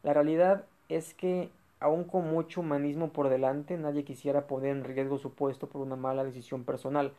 La 0.04 0.14
realidad 0.14 0.66
es 0.90 1.14
que 1.14 1.50
Aún 1.80 2.06
con 2.06 2.28
mucho 2.28 2.62
humanismo 2.62 3.10
por 3.14 3.30
delante, 3.30 3.78
nadie 3.78 4.04
quisiera 4.04 4.48
poner 4.48 4.72
en 4.72 4.84
riesgo 4.84 5.20
su 5.20 5.34
puesto 5.34 5.70
por 5.70 5.82
una 5.82 5.96
mala 5.96 6.24
decisión 6.24 6.64
personal. 6.64 7.14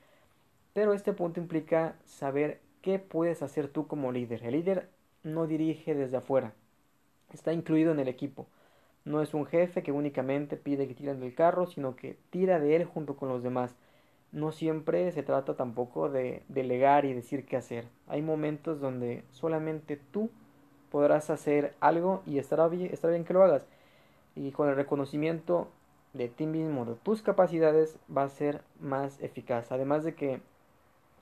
Pero 0.75 0.93
este 0.95 1.13
punto 1.13 1.41
implica 1.41 1.97
saber 2.05 2.61
qué 2.83 2.99
puedes 2.99 3.43
hacer 3.43 3.69
tú 3.69 3.87
como 3.87 4.11
líder. 4.13 4.43
El 4.45 4.53
líder 4.53 4.89
no 5.23 5.47
dirige 5.47 5.95
desde 5.95 6.17
afuera, 6.17 6.55
está 7.33 7.53
incluido 7.53 7.93
en 7.93 8.01
el 8.01 8.09
equipo. 8.09 8.47
No 9.05 9.23
es 9.23 9.33
un 9.33 9.47
jefe 9.47 9.83
que 9.83 9.93
únicamente 9.93 10.57
pide 10.57 10.89
que 10.89 10.95
tiren 10.95 11.21
del 11.21 11.35
carro, 11.35 11.67
sino 11.67 11.97
que 11.97 12.19
tira 12.31 12.59
de 12.61 12.77
él 12.77 12.85
junto 12.85 13.17
con 13.17 13.29
los 13.29 13.43
demás. 13.43 13.75
No 14.31 14.53
siempre 14.53 15.11
se 15.13 15.23
trata 15.23 15.55
tampoco 15.55 16.11
de 16.11 16.43
delegar 16.49 17.05
y 17.05 17.15
decir 17.15 17.47
qué 17.47 17.57
hacer. 17.57 17.87
Hay 18.07 18.21
momentos 18.23 18.81
donde 18.81 19.25
solamente 19.31 19.97
tú 19.97 20.31
podrás 20.91 21.31
hacer 21.31 21.75
algo 21.81 22.23
y 22.27 22.39
estará 22.39 22.69
bien, 22.69 23.25
que 23.25 23.33
lo 23.33 23.43
hagas 23.43 23.67
y 24.35 24.53
con 24.53 24.69
el 24.69 24.77
reconocimiento 24.77 25.69
de 26.13 26.29
ti 26.29 26.47
mismo, 26.47 26.85
de 26.85 26.95
tus 26.95 27.23
capacidades, 27.23 27.99
va 28.15 28.25
a 28.25 28.29
ser 28.29 28.63
más 28.81 29.21
eficaz. 29.21 29.73
Además 29.73 30.05
de 30.05 30.15
que 30.15 30.41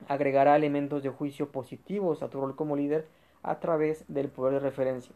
agregará 0.07 0.55
elementos 0.55 1.01
de 1.03 1.09
juicio 1.09 1.49
positivos 1.51 2.21
a 2.21 2.29
tu 2.29 2.39
rol 2.39 2.55
como 2.55 2.75
líder 2.75 3.07
a 3.41 3.59
través 3.59 4.05
del 4.07 4.29
poder 4.29 4.53
de 4.53 4.59
referencia. 4.59 5.13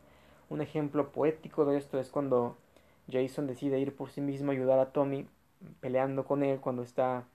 Un 0.49 0.61
ejemplo 0.61 1.09
poético 1.11 1.65
de 1.65 1.77
esto 1.77 1.99
es 1.99 2.09
cuando 2.09 2.57
Jason 3.11 3.47
decide 3.47 3.79
ir 3.79 3.95
por 3.95 4.09
sí 4.09 4.21
mismo 4.21 4.51
a 4.51 4.53
ayudar 4.53 4.79
a 4.79 4.91
Tommy 4.91 5.27
peleando 5.79 6.25
con 6.25 6.43
él 6.43 6.59
cuando 6.59 6.81
está 6.81 7.25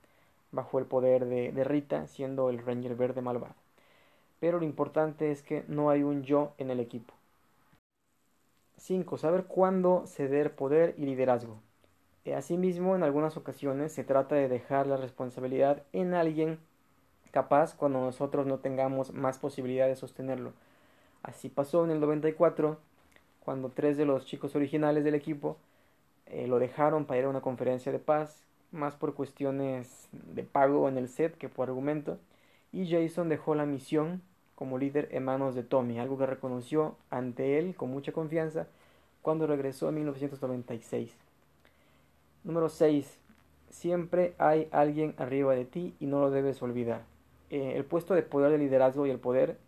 bajo 0.52 0.78
el 0.78 0.86
poder 0.86 1.26
de, 1.26 1.64
Rita, 1.64 2.06
siendo 2.06 2.50
el 2.50 2.58
Ranger 2.58 2.94
verde 2.94 3.20
malvado. 3.20 3.54
Pero 4.40 4.58
lo 4.58 4.64
importante 4.64 5.30
es 5.30 5.42
que 5.42 5.64
no 5.68 5.90
hay 5.90 6.02
un 6.02 6.22
yo 6.22 6.52
en 6.58 6.70
el 6.70 6.80
equipo. 6.80 7.14
5. 8.76 9.18
Saber 9.18 9.44
cuándo 9.44 10.06
ceder 10.06 10.54
poder 10.54 10.94
y 10.98 11.06
liderazgo. 11.06 11.58
Eh, 12.24 12.34
asimismo, 12.34 12.94
en 12.94 13.02
algunas 13.02 13.36
ocasiones 13.36 13.92
se 13.92 14.04
trata 14.04 14.34
de 14.34 14.48
dejar 14.48 14.86
la 14.86 14.96
responsabilidad 14.96 15.82
en 15.92 16.14
alguien 16.14 16.58
capaz 17.30 17.74
cuando 17.76 18.00
nosotros 18.00 18.46
no 18.46 18.58
tengamos 18.58 19.12
más 19.12 19.38
posibilidad 19.38 19.86
de 19.86 19.96
sostenerlo. 19.96 20.52
Así 21.22 21.48
pasó 21.48 21.84
en 21.84 21.90
el 21.90 22.00
94, 22.00 22.78
cuando 23.44 23.68
tres 23.68 23.96
de 23.96 24.06
los 24.06 24.26
chicos 24.26 24.56
originales 24.56 25.04
del 25.04 25.14
equipo 25.14 25.56
eh, 26.26 26.46
lo 26.46 26.58
dejaron 26.58 27.04
para 27.04 27.20
ir 27.20 27.26
a 27.26 27.28
una 27.28 27.40
conferencia 27.40 27.92
de 27.92 27.98
paz, 27.98 28.45
más 28.72 28.94
por 28.94 29.14
cuestiones 29.14 30.08
de 30.12 30.42
pago 30.42 30.88
en 30.88 30.98
el 30.98 31.08
set 31.08 31.36
que 31.36 31.48
por 31.48 31.68
argumento, 31.68 32.18
y 32.72 32.90
Jason 32.90 33.28
dejó 33.28 33.54
la 33.54 33.66
misión 33.66 34.22
como 34.54 34.78
líder 34.78 35.08
en 35.12 35.24
manos 35.24 35.54
de 35.54 35.62
Tommy, 35.62 35.98
algo 35.98 36.18
que 36.18 36.26
reconoció 36.26 36.96
ante 37.10 37.58
él 37.58 37.76
con 37.76 37.90
mucha 37.90 38.12
confianza 38.12 38.66
cuando 39.22 39.46
regresó 39.46 39.88
en 39.88 39.96
1996. 39.96 41.14
Número 42.44 42.68
6. 42.68 43.18
Siempre 43.70 44.34
hay 44.38 44.68
alguien 44.70 45.14
arriba 45.18 45.54
de 45.54 45.64
ti 45.64 45.94
y 46.00 46.06
no 46.06 46.20
lo 46.20 46.30
debes 46.30 46.62
olvidar. 46.62 47.02
Eh, 47.50 47.74
el 47.76 47.84
puesto 47.84 48.14
de 48.14 48.22
poder 48.22 48.50
de 48.50 48.58
liderazgo 48.58 49.06
y 49.06 49.10
el 49.10 49.18
poder 49.18 49.58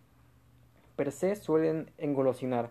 per 0.97 1.13
se 1.13 1.37
suelen 1.37 1.91
engolosinar, 1.99 2.71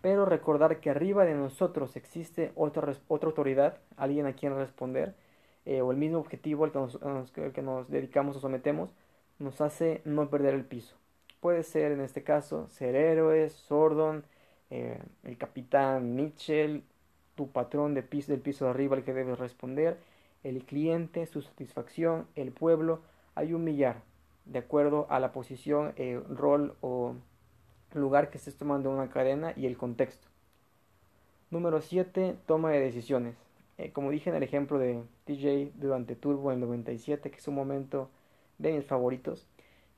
pero 0.00 0.26
recordar 0.26 0.80
que 0.80 0.90
arriba 0.90 1.24
de 1.24 1.34
nosotros 1.34 1.96
existe 1.96 2.52
otra, 2.54 2.94
otra 3.08 3.28
autoridad, 3.28 3.78
alguien 3.96 4.26
a 4.26 4.32
quien 4.32 4.54
responder, 4.56 5.14
eh, 5.64 5.80
o 5.80 5.90
el 5.92 5.96
mismo 5.96 6.18
objetivo 6.18 6.64
al 6.64 6.72
que, 7.52 7.62
nos, 7.62 7.88
dedicamos 7.88 8.36
o 8.36 8.40
sometemos, 8.40 8.94
nos 9.38 9.60
hace 9.60 10.02
no 10.04 10.28
perder 10.28 10.54
el 10.54 10.64
piso. 10.64 10.96
Puede 11.40 11.62
ser 11.62 11.92
en 11.92 12.00
este 12.00 12.22
caso 12.22 12.68
ser 12.68 12.94
héroes, 12.94 13.52
Sordon, 13.52 14.24
eh, 14.70 14.98
el 15.24 15.36
capitán 15.36 16.14
Mitchell, 16.14 16.84
tu 17.34 17.50
patrón 17.50 17.94
de 17.94 18.02
piso, 18.02 18.32
del 18.32 18.40
piso 18.40 18.64
de 18.64 18.70
arriba 18.70 18.96
al 18.96 19.04
que 19.04 19.14
debes 19.14 19.38
responder, 19.38 19.98
el 20.44 20.64
cliente, 20.64 21.26
su 21.26 21.42
satisfacción, 21.42 22.26
el 22.34 22.52
pueblo. 22.52 23.00
Hay 23.34 23.54
un 23.54 23.64
millar, 23.64 24.02
de 24.44 24.58
acuerdo 24.58 25.06
a 25.10 25.20
la 25.20 25.32
posición, 25.32 25.92
eh, 25.96 26.20
rol 26.28 26.74
o 26.80 27.14
lugar 27.94 28.30
que 28.30 28.38
estés 28.38 28.56
tomando 28.56 28.90
en 28.90 28.96
una 28.96 29.10
cadena 29.10 29.52
y 29.56 29.66
el 29.66 29.76
contexto. 29.76 30.28
Número 31.50 31.80
7. 31.80 32.36
Toma 32.46 32.70
de 32.70 32.80
decisiones. 32.80 33.36
Eh, 33.78 33.92
como 33.92 34.10
dije 34.10 34.30
en 34.30 34.36
el 34.36 34.42
ejemplo 34.42 34.78
de 34.78 35.02
TJ 35.24 35.72
durante 35.74 36.16
Turbo 36.16 36.52
en 36.52 36.56
el 36.56 36.66
97, 36.66 37.30
que 37.30 37.38
es 37.38 37.48
un 37.48 37.54
momento 37.54 38.10
de 38.58 38.72
mis 38.72 38.84
favoritos, 38.84 39.46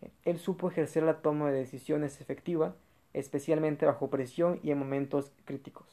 eh, 0.01 0.11
él 0.25 0.39
supo 0.39 0.69
ejercer 0.71 1.03
la 1.03 1.21
toma 1.21 1.51
de 1.51 1.59
decisiones 1.59 2.21
efectiva, 2.21 2.77
especialmente 3.13 3.87
bajo 3.87 4.11
presión 4.11 4.61
y 4.63 4.71
en 4.71 4.79
momentos 4.79 5.33
críticos. 5.45 5.87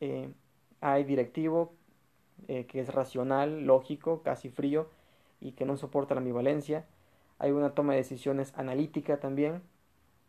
Eh, 0.00 0.30
hay 0.80 1.04
directivo 1.04 1.72
que 2.46 2.80
es 2.80 2.92
racional, 2.92 3.64
lógico, 3.64 4.22
casi 4.22 4.50
frío 4.50 4.90
y 5.40 5.52
que 5.52 5.64
no 5.64 5.78
soporta 5.78 6.14
la 6.14 6.20
ambivalencia. 6.20 6.84
Hay 7.38 7.50
una 7.50 7.70
toma 7.74 7.94
de 7.94 8.00
decisiones 8.00 8.52
analítica 8.56 9.18
también, 9.18 9.62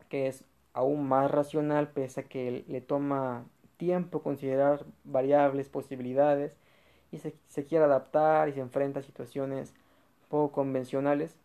que 0.10 0.28
es 0.28 0.46
aún 0.72 1.06
más 1.08 1.30
racional, 1.30 1.90
pese 1.90 2.22
a 2.22 2.24
que 2.24 2.64
le 2.68 2.80
toma 2.80 3.46
tiempo 3.76 4.22
considerar 4.22 4.86
variables, 5.04 5.70
posibilidades, 5.70 6.56
y 7.12 7.20
se, 7.20 7.66
quiere 7.66 7.86
adaptar 7.86 8.50
y 8.50 8.54
se 8.54 8.60
enfrenta 8.60 9.00
a 9.00 9.04
situaciones 9.04 9.74
poco 10.30 10.52
convencionales. 10.52 11.36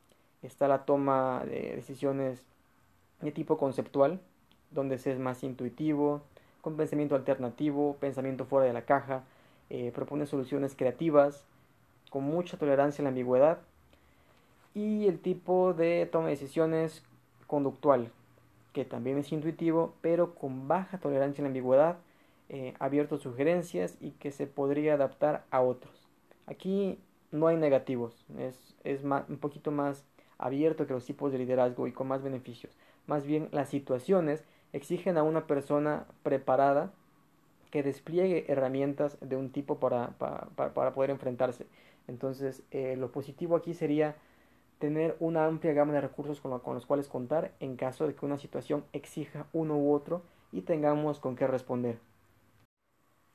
Está 0.42 0.68
la 0.68 0.85
toma 0.85 1.42
de 1.44 1.77
decisiones 1.77 2.42
de 3.20 3.31
tipo 3.31 3.57
conceptual, 3.57 4.20
donde 4.70 4.98
se 4.98 5.12
es 5.12 5.18
más 5.18 5.44
intuitivo, 5.44 6.22
con 6.61 6.77
pensamiento 6.77 7.14
alternativo, 7.14 7.96
pensamiento 8.01 8.44
fuera 8.44 8.66
de 8.66 8.72
la 8.72 8.83
caja, 8.83 9.22
eh, 9.70 9.92
propone 9.94 10.27
soluciones 10.27 10.75
creativas, 10.75 11.44
con 12.11 12.25
mucha 12.25 12.57
tolerancia 12.57 13.03
a 13.03 13.05
la 13.05 13.09
ambigüedad, 13.11 13.59
y 14.75 15.07
el 15.07 15.20
tipo 15.20 15.75
de 15.75 16.09
toma 16.11 16.27
de 16.27 16.33
decisiones 16.33 17.03
conductual, 17.46 18.11
que 18.72 18.85
también 18.85 19.18
es 19.18 19.31
intuitivo, 19.33 19.94
pero 20.01 20.35
con 20.35 20.66
baja 20.66 20.98
tolerancia 20.98 21.42
a 21.42 21.44
la 21.44 21.48
ambigüedad, 21.48 21.96
eh, 22.53 22.75
abierto 22.79 23.17
sugerencias 23.17 23.97
y 23.99 24.11
que 24.11 24.31
se 24.31 24.47
podría 24.47 24.95
adaptar 24.95 25.47
a 25.51 25.62
otros. 25.62 26.07
Aquí 26.47 26.99
no 27.31 27.47
hay 27.47 27.57
negativos, 27.57 28.27
es, 28.38 28.77
es 28.85 29.03
un 29.05 29.38
poquito 29.38 29.71
más 29.71 30.05
abierto 30.37 30.87
que 30.87 30.93
los 30.93 31.07
tipos 31.07 31.33
de 31.33 31.38
liderazgo 31.38 31.87
y 31.87 31.93
con 31.93 32.09
más 32.09 32.23
beneficios. 32.23 32.77
Más 33.07 33.25
bien 33.25 33.49
las 33.53 33.71
situaciones 33.71 34.45
exigen 34.75 35.17
a 35.17 35.23
una 35.23 35.47
persona 35.47 36.05
preparada 36.23 36.93
que 37.71 37.83
despliegue 37.83 38.45
herramientas 38.53 39.17
de 39.23 39.37
un 39.37 39.51
tipo 39.51 39.79
para, 39.79 40.11
para, 40.19 40.93
poder 40.93 41.09
enfrentarse. 41.09 41.67
Entonces, 42.07 42.62
eh, 42.71 42.97
lo 42.99 43.12
positivo 43.12 43.57
aquí 43.57 43.73
sería 43.73 44.17
tener 44.79 45.17
una 45.21 45.47
amplia 45.47 45.73
gama 45.73 45.95
de 45.95 46.03
recursos 46.03 46.38
con, 46.43 46.59
con, 46.61 46.75
los 46.75 46.85
cuales 46.85 47.09
contar 47.09 47.53
en 47.61 47.77
caso 47.77 48.07
de 48.07 48.15
que 48.15 48.27
una 48.27 48.37
situación 48.37 48.85
exija 48.93 49.47
uno 49.55 49.79
u 49.79 49.95
otro 49.95 50.21
y 50.53 50.61
tengamos 50.61 51.19
con 51.19 51.35
qué 51.35 51.47
responder. 51.47 52.12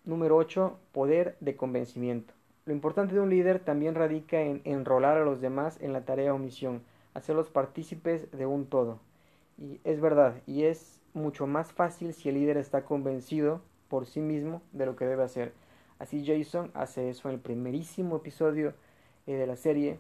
Número 0.08 0.38
8. 0.38 0.80
Poder 0.94 1.36
de 1.42 1.58
convencimiento. 1.58 2.34
Lo 2.66 2.72
importante 2.72 3.14
de 3.14 3.20
un 3.20 3.30
líder 3.30 3.60
también 3.60 3.94
radica 3.94 4.40
en 4.40 4.62
enrolar 4.64 5.18
a 5.18 5.26
los 5.26 5.42
demás 5.42 5.78
en 5.82 5.92
la 5.92 6.06
tarea 6.06 6.34
o 6.34 6.38
misión, 6.38 6.82
hacerlos 7.14 7.50
partícipes 7.50 8.32
de 8.32 8.46
un 8.46 8.68
todo. 8.68 9.02
Y 9.58 9.82
es 9.84 10.00
verdad, 10.00 10.36
y 10.48 10.64
es 10.64 11.02
mucho 11.14 11.46
más 11.46 11.74
fácil 11.74 12.14
si 12.14 12.30
el 12.30 12.36
líder 12.36 12.56
está 12.56 12.86
convencido 12.86 13.60
por 13.90 14.06
sí 14.06 14.22
mismo 14.22 14.62
de 14.72 14.86
lo 14.86 14.96
que 14.96 15.06
debe 15.06 15.24
hacer. 15.24 15.52
Así 16.00 16.26
Jason 16.26 16.72
hace 16.74 17.10
eso 17.10 17.28
en 17.28 17.36
el 17.36 17.42
primerísimo 17.42 18.16
episodio 18.16 18.76
eh, 19.26 19.34
de 19.34 19.46
la 19.46 19.58
serie. 19.58 20.00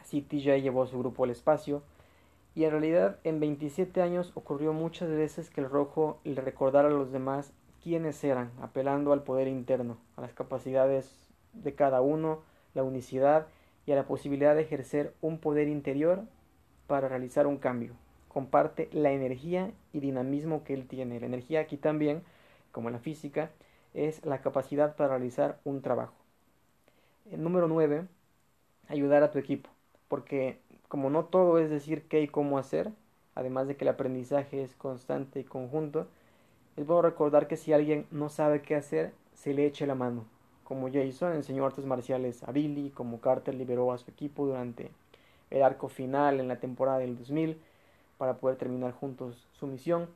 Así 0.00 0.22
TJ 0.22 0.62
llevó 0.62 0.84
a 0.84 0.86
su 0.86 0.96
grupo 0.96 1.24
al 1.24 1.30
espacio. 1.30 1.82
Y 2.54 2.62
en 2.62 2.70
realidad 2.70 3.18
en 3.24 3.40
27 3.40 4.00
años 4.00 4.30
ocurrió 4.36 4.72
muchas 4.72 5.08
veces 5.08 5.50
que 5.50 5.60
el 5.60 5.68
rojo 5.68 6.20
le 6.22 6.40
recordara 6.40 6.86
a 6.86 6.92
los 6.92 7.10
demás 7.10 7.52
quiénes 7.82 8.22
eran, 8.24 8.50
apelando 8.60 9.12
al 9.12 9.22
poder 9.22 9.48
interno, 9.48 9.98
a 10.16 10.20
las 10.20 10.32
capacidades 10.32 11.28
de 11.52 11.74
cada 11.74 12.00
uno, 12.00 12.42
la 12.74 12.82
unicidad 12.82 13.46
y 13.86 13.92
a 13.92 13.96
la 13.96 14.06
posibilidad 14.06 14.54
de 14.54 14.62
ejercer 14.62 15.14
un 15.20 15.38
poder 15.38 15.68
interior 15.68 16.22
para 16.86 17.08
realizar 17.08 17.46
un 17.46 17.58
cambio. 17.58 17.94
Comparte 18.28 18.88
la 18.92 19.12
energía 19.12 19.72
y 19.92 20.00
dinamismo 20.00 20.64
que 20.64 20.74
él 20.74 20.86
tiene. 20.86 21.20
La 21.20 21.26
energía 21.26 21.60
aquí 21.60 21.76
también, 21.76 22.22
como 22.72 22.88
en 22.88 22.94
la 22.94 23.00
física, 23.00 23.50
es 23.94 24.24
la 24.24 24.40
capacidad 24.40 24.96
para 24.96 25.10
realizar 25.10 25.58
un 25.64 25.82
trabajo. 25.82 26.14
El 27.30 27.42
número 27.42 27.68
9, 27.68 28.06
ayudar 28.88 29.22
a 29.22 29.30
tu 29.30 29.38
equipo, 29.38 29.70
porque 30.08 30.60
como 30.88 31.10
no 31.10 31.26
todo 31.26 31.58
es 31.58 31.70
decir 31.70 32.08
qué 32.08 32.22
y 32.22 32.28
cómo 32.28 32.58
hacer, 32.58 32.90
además 33.34 33.68
de 33.68 33.76
que 33.76 33.84
el 33.84 33.90
aprendizaje 33.90 34.62
es 34.62 34.74
constante 34.74 35.40
y 35.40 35.44
conjunto, 35.44 36.08
es 36.78 36.86
bueno 36.86 37.02
recordar 37.02 37.48
que 37.48 37.56
si 37.56 37.72
alguien 37.72 38.06
no 38.12 38.28
sabe 38.28 38.62
qué 38.62 38.76
hacer, 38.76 39.12
se 39.34 39.52
le 39.52 39.66
eche 39.66 39.84
la 39.84 39.96
mano. 39.96 40.24
Como 40.62 40.88
Jason 40.92 41.32
enseñó 41.32 41.66
artes 41.66 41.84
marciales 41.84 42.44
a 42.44 42.52
Billy, 42.52 42.90
como 42.90 43.20
Carter 43.20 43.56
liberó 43.56 43.90
a 43.90 43.98
su 43.98 44.08
equipo 44.08 44.46
durante 44.46 44.92
el 45.50 45.64
arco 45.64 45.88
final 45.88 46.38
en 46.38 46.46
la 46.46 46.60
temporada 46.60 46.98
del 46.98 47.18
2000 47.18 47.60
para 48.16 48.34
poder 48.34 48.58
terminar 48.58 48.92
juntos 48.92 49.48
su 49.58 49.66
misión. 49.66 50.06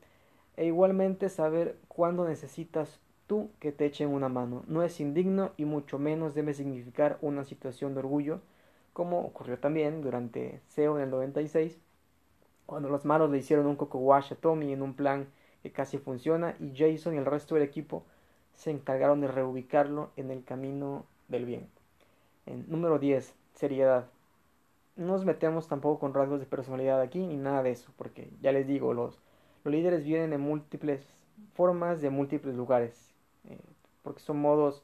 E 0.56 0.66
igualmente 0.66 1.30
saber 1.30 1.76
cuándo 1.88 2.28
necesitas 2.28 3.00
tú 3.26 3.50
que 3.58 3.72
te 3.72 3.86
echen 3.86 4.10
una 4.10 4.28
mano. 4.28 4.62
No 4.68 4.84
es 4.84 5.00
indigno 5.00 5.50
y 5.56 5.64
mucho 5.64 5.98
menos 5.98 6.32
debe 6.36 6.54
significar 6.54 7.18
una 7.22 7.42
situación 7.42 7.94
de 7.94 8.00
orgullo, 8.00 8.38
como 8.92 9.22
ocurrió 9.22 9.58
también 9.58 10.00
durante 10.00 10.60
SEO 10.68 10.96
en 10.98 11.04
el 11.04 11.10
96, 11.10 11.76
cuando 12.66 12.88
los 12.88 13.04
malos 13.04 13.30
le 13.30 13.38
hicieron 13.38 13.66
un 13.66 13.74
coco 13.74 13.98
wash 13.98 14.32
a 14.32 14.36
Tommy 14.36 14.72
en 14.72 14.82
un 14.82 14.94
plan 14.94 15.26
que 15.62 15.72
casi 15.72 15.98
funciona 15.98 16.56
y 16.58 16.72
Jason 16.76 17.14
y 17.14 17.18
el 17.18 17.24
resto 17.24 17.54
del 17.54 17.64
equipo 17.64 18.04
se 18.54 18.70
encargaron 18.70 19.20
de 19.20 19.28
reubicarlo 19.28 20.10
en 20.16 20.30
el 20.30 20.44
camino 20.44 21.06
del 21.28 21.46
bien. 21.46 21.68
En 22.46 22.68
número 22.68 22.98
10, 22.98 23.34
seriedad. 23.54 24.06
No 24.96 25.06
nos 25.06 25.24
metemos 25.24 25.68
tampoco 25.68 26.00
con 26.00 26.14
rasgos 26.14 26.40
de 26.40 26.46
personalidad 26.46 27.00
aquí 27.00 27.26
ni 27.26 27.36
nada 27.36 27.62
de 27.62 27.70
eso, 27.70 27.92
porque 27.96 28.30
ya 28.42 28.52
les 28.52 28.66
digo, 28.66 28.92
los, 28.92 29.18
los 29.64 29.72
líderes 29.72 30.04
vienen 30.04 30.30
de 30.30 30.38
múltiples 30.38 31.06
formas, 31.54 32.00
de 32.02 32.10
múltiples 32.10 32.54
lugares, 32.54 33.14
eh, 33.48 33.58
porque 34.02 34.20
son 34.20 34.38
modos, 34.38 34.82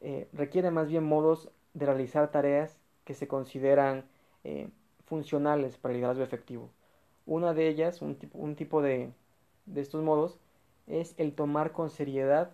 eh, 0.00 0.28
requieren 0.32 0.74
más 0.74 0.88
bien 0.88 1.04
modos 1.04 1.50
de 1.74 1.86
realizar 1.86 2.30
tareas 2.30 2.76
que 3.04 3.14
se 3.14 3.28
consideran 3.28 4.04
eh, 4.44 4.68
funcionales 5.06 5.76
para 5.76 5.92
el 5.92 6.00
liderazgo 6.00 6.24
efectivo. 6.24 6.70
Una 7.26 7.54
de 7.54 7.68
ellas, 7.68 8.02
un 8.02 8.18
un 8.32 8.56
tipo 8.56 8.82
de, 8.82 9.12
de 9.66 9.80
estos 9.80 10.02
modos 10.02 10.38
es 10.86 11.14
el 11.18 11.34
tomar 11.34 11.72
con 11.72 11.90
seriedad 11.90 12.50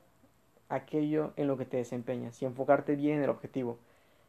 aquello 0.68 1.32
en 1.36 1.46
lo 1.48 1.56
que 1.56 1.64
te 1.64 1.76
desempeñas 1.76 2.40
y 2.42 2.44
enfocarte 2.44 2.96
bien 2.96 3.18
en 3.18 3.24
el 3.24 3.30
objetivo. 3.30 3.78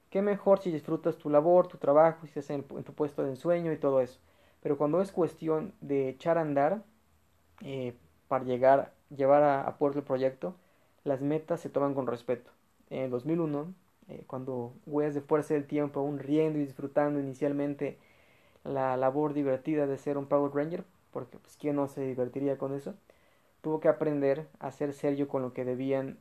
Qué 0.09 0.21
mejor 0.21 0.59
si 0.59 0.71
disfrutas 0.71 1.17
tu 1.17 1.29
labor, 1.29 1.67
tu 1.67 1.77
trabajo, 1.77 2.21
si 2.21 2.27
estás 2.39 2.49
en, 2.51 2.63
tu 2.63 2.93
puesto 2.93 3.23
de 3.23 3.31
ensueño 3.31 3.71
y 3.73 3.77
todo 3.77 4.01
eso. 4.01 4.19
Pero 4.61 4.77
cuando 4.77 5.01
es 5.01 5.11
cuestión 5.11 5.73
de 5.81 6.09
echar 6.09 6.37
a 6.37 6.41
andar 6.41 6.83
eh, 7.61 7.93
para 8.27 8.45
llegar, 8.45 8.93
llevar 9.15 9.43
a, 9.43 9.77
puerto 9.77 9.99
el 9.99 10.05
proyecto, 10.05 10.55
las 11.03 11.21
metas 11.21 11.59
se 11.61 11.69
toman 11.69 11.93
con 11.93 12.07
respeto. 12.07 12.51
En 12.89 13.03
el 13.03 13.09
2001, 13.09 13.73
eh, 14.09 14.23
cuando 14.27 14.73
huellas 14.85 15.15
de 15.15 15.21
fuerza 15.21 15.53
del 15.53 15.67
tiempo, 15.67 15.99
aún 15.99 16.19
riendo 16.19 16.59
y 16.59 16.65
disfrutando 16.65 17.19
inicialmente 17.19 17.97
la 18.63 18.97
labor 18.97 19.33
divertida 19.33 19.87
de 19.87 19.97
ser 19.97 20.17
un 20.17 20.27
Power 20.27 20.53
Ranger, 20.53 20.83
porque 21.11 21.37
pues 21.37 21.57
quién 21.57 21.75
no 21.75 21.87
se 21.87 22.01
divertiría 22.01 22.57
con 22.57 22.73
eso, 22.73 22.95
tuvo 23.61 23.79
que 23.79 23.89
aprender 23.89 24.47
a 24.59 24.71
ser 24.71 24.93
serio 24.93 25.27
con 25.27 25.41
lo 25.41 25.53
que 25.53 25.65
debían 25.65 26.19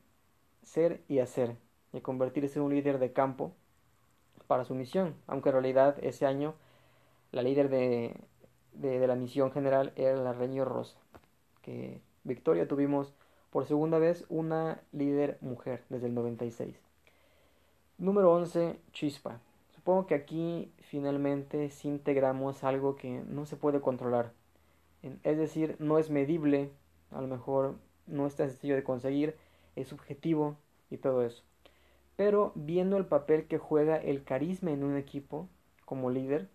ser 0.63 1.03
y 1.09 1.21
hacer, 1.21 1.57
y 1.93 2.01
convertirse 2.01 2.59
en 2.59 2.65
un 2.65 2.75
líder 2.75 2.99
de 2.99 3.13
campo 3.13 3.53
para 4.47 4.65
su 4.65 4.75
misión, 4.75 5.15
aunque 5.27 5.51
en 5.51 5.55
realidad 5.55 5.97
ese 6.03 6.27
año 6.27 6.55
la 7.33 7.43
líder 7.43 7.69
de, 7.69 8.17
de, 8.73 9.07
la 9.07 9.15
misión 9.15 9.53
general 9.53 9.93
era 9.97 10.17
la 10.17 10.33
Reño 10.33 10.65
Rosa, 10.65 10.99
que 11.63 12.01
Victoria 12.25 12.69
tuvimos 12.69 13.13
por 13.51 13.67
segunda 13.67 13.99
vez 13.99 14.25
una 14.29 14.81
líder 14.93 15.39
mujer 15.41 15.85
desde 15.89 16.07
el 16.07 16.15
96. 16.15 16.77
Número 17.99 18.33
11, 18.33 18.79
Chispa. 18.93 19.41
Supongo 19.75 20.07
que 20.07 20.15
aquí 20.15 20.73
finalmente 20.81 21.71
sí 21.71 21.89
integramos 21.89 22.65
algo 22.65 22.97
que 22.97 23.23
no 23.27 23.47
se 23.47 23.57
puede 23.57 23.81
controlar, 23.81 24.33
es 25.03 25.39
decir, 25.39 25.77
no 25.79 25.99
es 25.99 26.11
medible, 26.11 26.71
a 27.11 27.21
lo 27.21 27.29
mejor 27.29 27.77
no 28.07 28.27
es 28.27 28.37
tan 28.37 28.49
sencillo 28.51 28.75
de 28.75 28.85
conseguir, 28.85 29.37
es 29.77 29.89
subjetivo 29.89 30.57
y 30.91 30.99
todo 30.99 31.23
eso. 31.23 31.43
Pero 32.17 32.53
viendo 32.55 32.97
el 32.97 33.07
papel 33.07 33.47
que 33.47 33.59
juega 33.59 33.97
el 33.97 34.25
carisma 34.25 34.71
en 34.73 34.85
un 34.85 34.97
equipo 34.97 35.49
como 35.85 36.11
líder, 36.11 36.49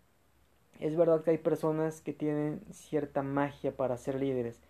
Es 0.80 0.96
verdad 0.98 1.24
que 1.24 1.32
hay 1.32 1.38
personas 1.38 2.02
que 2.02 2.14
tienen 2.14 2.62
cierta 2.72 3.24
magia 3.24 3.76
para 3.78 3.98
ser 3.98 4.16
líderes. 4.16 4.62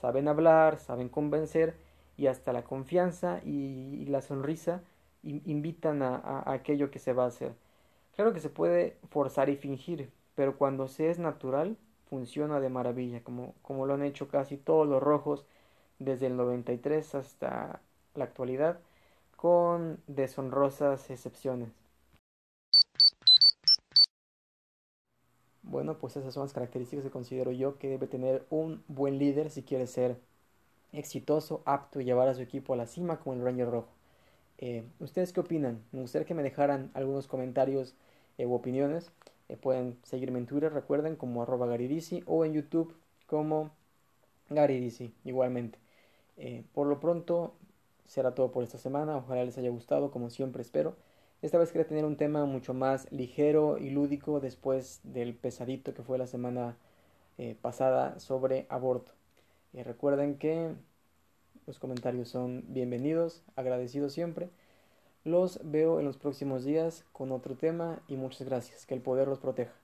Saben 0.00 0.28
hablar, 0.28 0.78
saben 0.78 1.08
convencer 1.08 1.74
y 2.16 2.28
hasta 2.28 2.52
la 2.52 2.64
confianza 2.64 3.40
y, 3.44 4.06
la 4.06 4.22
sonrisa 4.22 4.82
invitan 5.22 6.02
a, 6.02 6.42
aquello 6.46 6.90
que 6.90 6.98
se 7.00 7.12
va 7.12 7.24
a 7.24 7.28
hacer. 7.28 7.52
Claro 8.14 8.32
que 8.32 8.40
se 8.40 8.50
puede 8.50 8.96
forzar 9.10 9.48
y 9.48 9.56
fingir, 9.56 10.10
pero 10.34 10.56
cuando 10.56 10.88
se 10.88 11.10
es 11.10 11.18
natural, 11.18 11.76
funciona 12.08 12.60
de 12.60 12.68
maravilla, 12.68 13.22
como, 13.22 13.54
como 13.62 13.86
lo 13.86 13.94
han 13.94 14.02
hecho 14.02 14.28
casi 14.28 14.56
todos 14.56 14.86
los 14.86 15.02
rojos 15.02 15.44
desde 15.98 16.26
el 16.26 16.36
93 16.36 17.14
hasta 17.14 17.80
la 18.14 18.24
actualidad, 18.24 18.78
con 19.36 20.00
deshonrosas 20.06 21.10
excepciones. 21.10 21.70
Bueno, 25.62 25.98
pues 25.98 26.16
esas 26.16 26.32
son 26.32 26.44
las 26.44 26.52
características 26.52 27.04
que 27.04 27.10
considero 27.10 27.50
yo 27.52 27.76
que 27.78 27.88
debe 27.88 28.06
tener 28.06 28.46
un 28.50 28.82
buen 28.88 29.18
líder 29.18 29.50
si 29.50 29.62
quiere 29.62 29.86
ser 29.86 30.16
exitoso, 30.92 31.62
apto 31.66 32.00
y 32.00 32.04
llevar 32.04 32.28
a 32.28 32.34
su 32.34 32.42
equipo 32.42 32.74
a 32.74 32.76
la 32.76 32.86
cima 32.86 33.18
como 33.18 33.34
el 33.34 33.42
Ranger 33.44 33.70
Rojo. 33.70 33.88
Eh, 34.58 34.84
¿Ustedes 35.00 35.32
qué 35.32 35.40
opinan? 35.40 35.82
Me 35.92 36.00
gustaría 36.00 36.26
que 36.26 36.34
me 36.34 36.42
dejaran 36.42 36.90
algunos 36.94 37.26
comentarios 37.26 37.94
eh, 38.38 38.46
u 38.46 38.54
opiniones. 38.54 39.10
Eh, 39.48 39.56
pueden 39.56 39.98
seguirme 40.04 40.38
en 40.38 40.46
Twitter, 40.46 40.72
recuerden, 40.72 41.16
como 41.16 41.42
arroba 41.42 41.66
garidisi 41.66 42.22
o 42.26 42.44
en 42.44 42.54
YouTube 42.54 42.94
como 43.26 43.70
garidisi, 44.50 45.12
igualmente. 45.24 45.78
por 46.74 46.86
lo 46.86 47.00
pronto, 47.00 47.54
será 48.06 48.34
todo 48.34 48.52
por 48.52 48.62
esta 48.64 48.78
semana. 48.78 49.16
Ojalá 49.16 49.44
les 49.44 49.58
haya 49.58 49.70
gustado, 49.70 50.10
como 50.10 50.30
siempre 50.30 50.62
espero. 50.62 50.96
Esta 51.42 51.58
vez 51.58 51.72
quería 51.72 51.88
tener 51.88 52.04
un 52.04 52.16
tema 52.16 52.44
mucho 52.46 52.74
más 52.74 53.10
ligero 53.12 53.78
y 53.78 53.90
lúdico 53.90 54.40
después 54.40 55.00
del 55.04 55.34
pesadito 55.34 55.94
que 55.94 56.02
fue 56.02 56.18
la 56.18 56.26
semana 56.26 56.76
pasada 57.62 58.18
sobre 58.20 58.66
aborto. 58.70 59.12
recuerden 59.72 60.38
que 60.38 60.74
los 61.66 61.80
comentarios 61.80 62.28
son 62.28 62.64
bienvenidos, 62.68 63.42
agradecidos 63.56 64.12
siempre. 64.12 64.50
Los 65.26 65.58
veo 65.64 65.98
en 65.98 66.06
los 66.06 66.18
próximos 66.18 66.62
días 66.62 67.04
con 67.12 67.32
otro 67.32 67.56
tema 67.56 68.00
y 68.06 68.14
muchas 68.14 68.46
gracias. 68.46 68.86
Que 68.86 68.94
el 68.94 69.02
poder 69.02 69.26
los 69.26 69.40
proteja. 69.40 69.74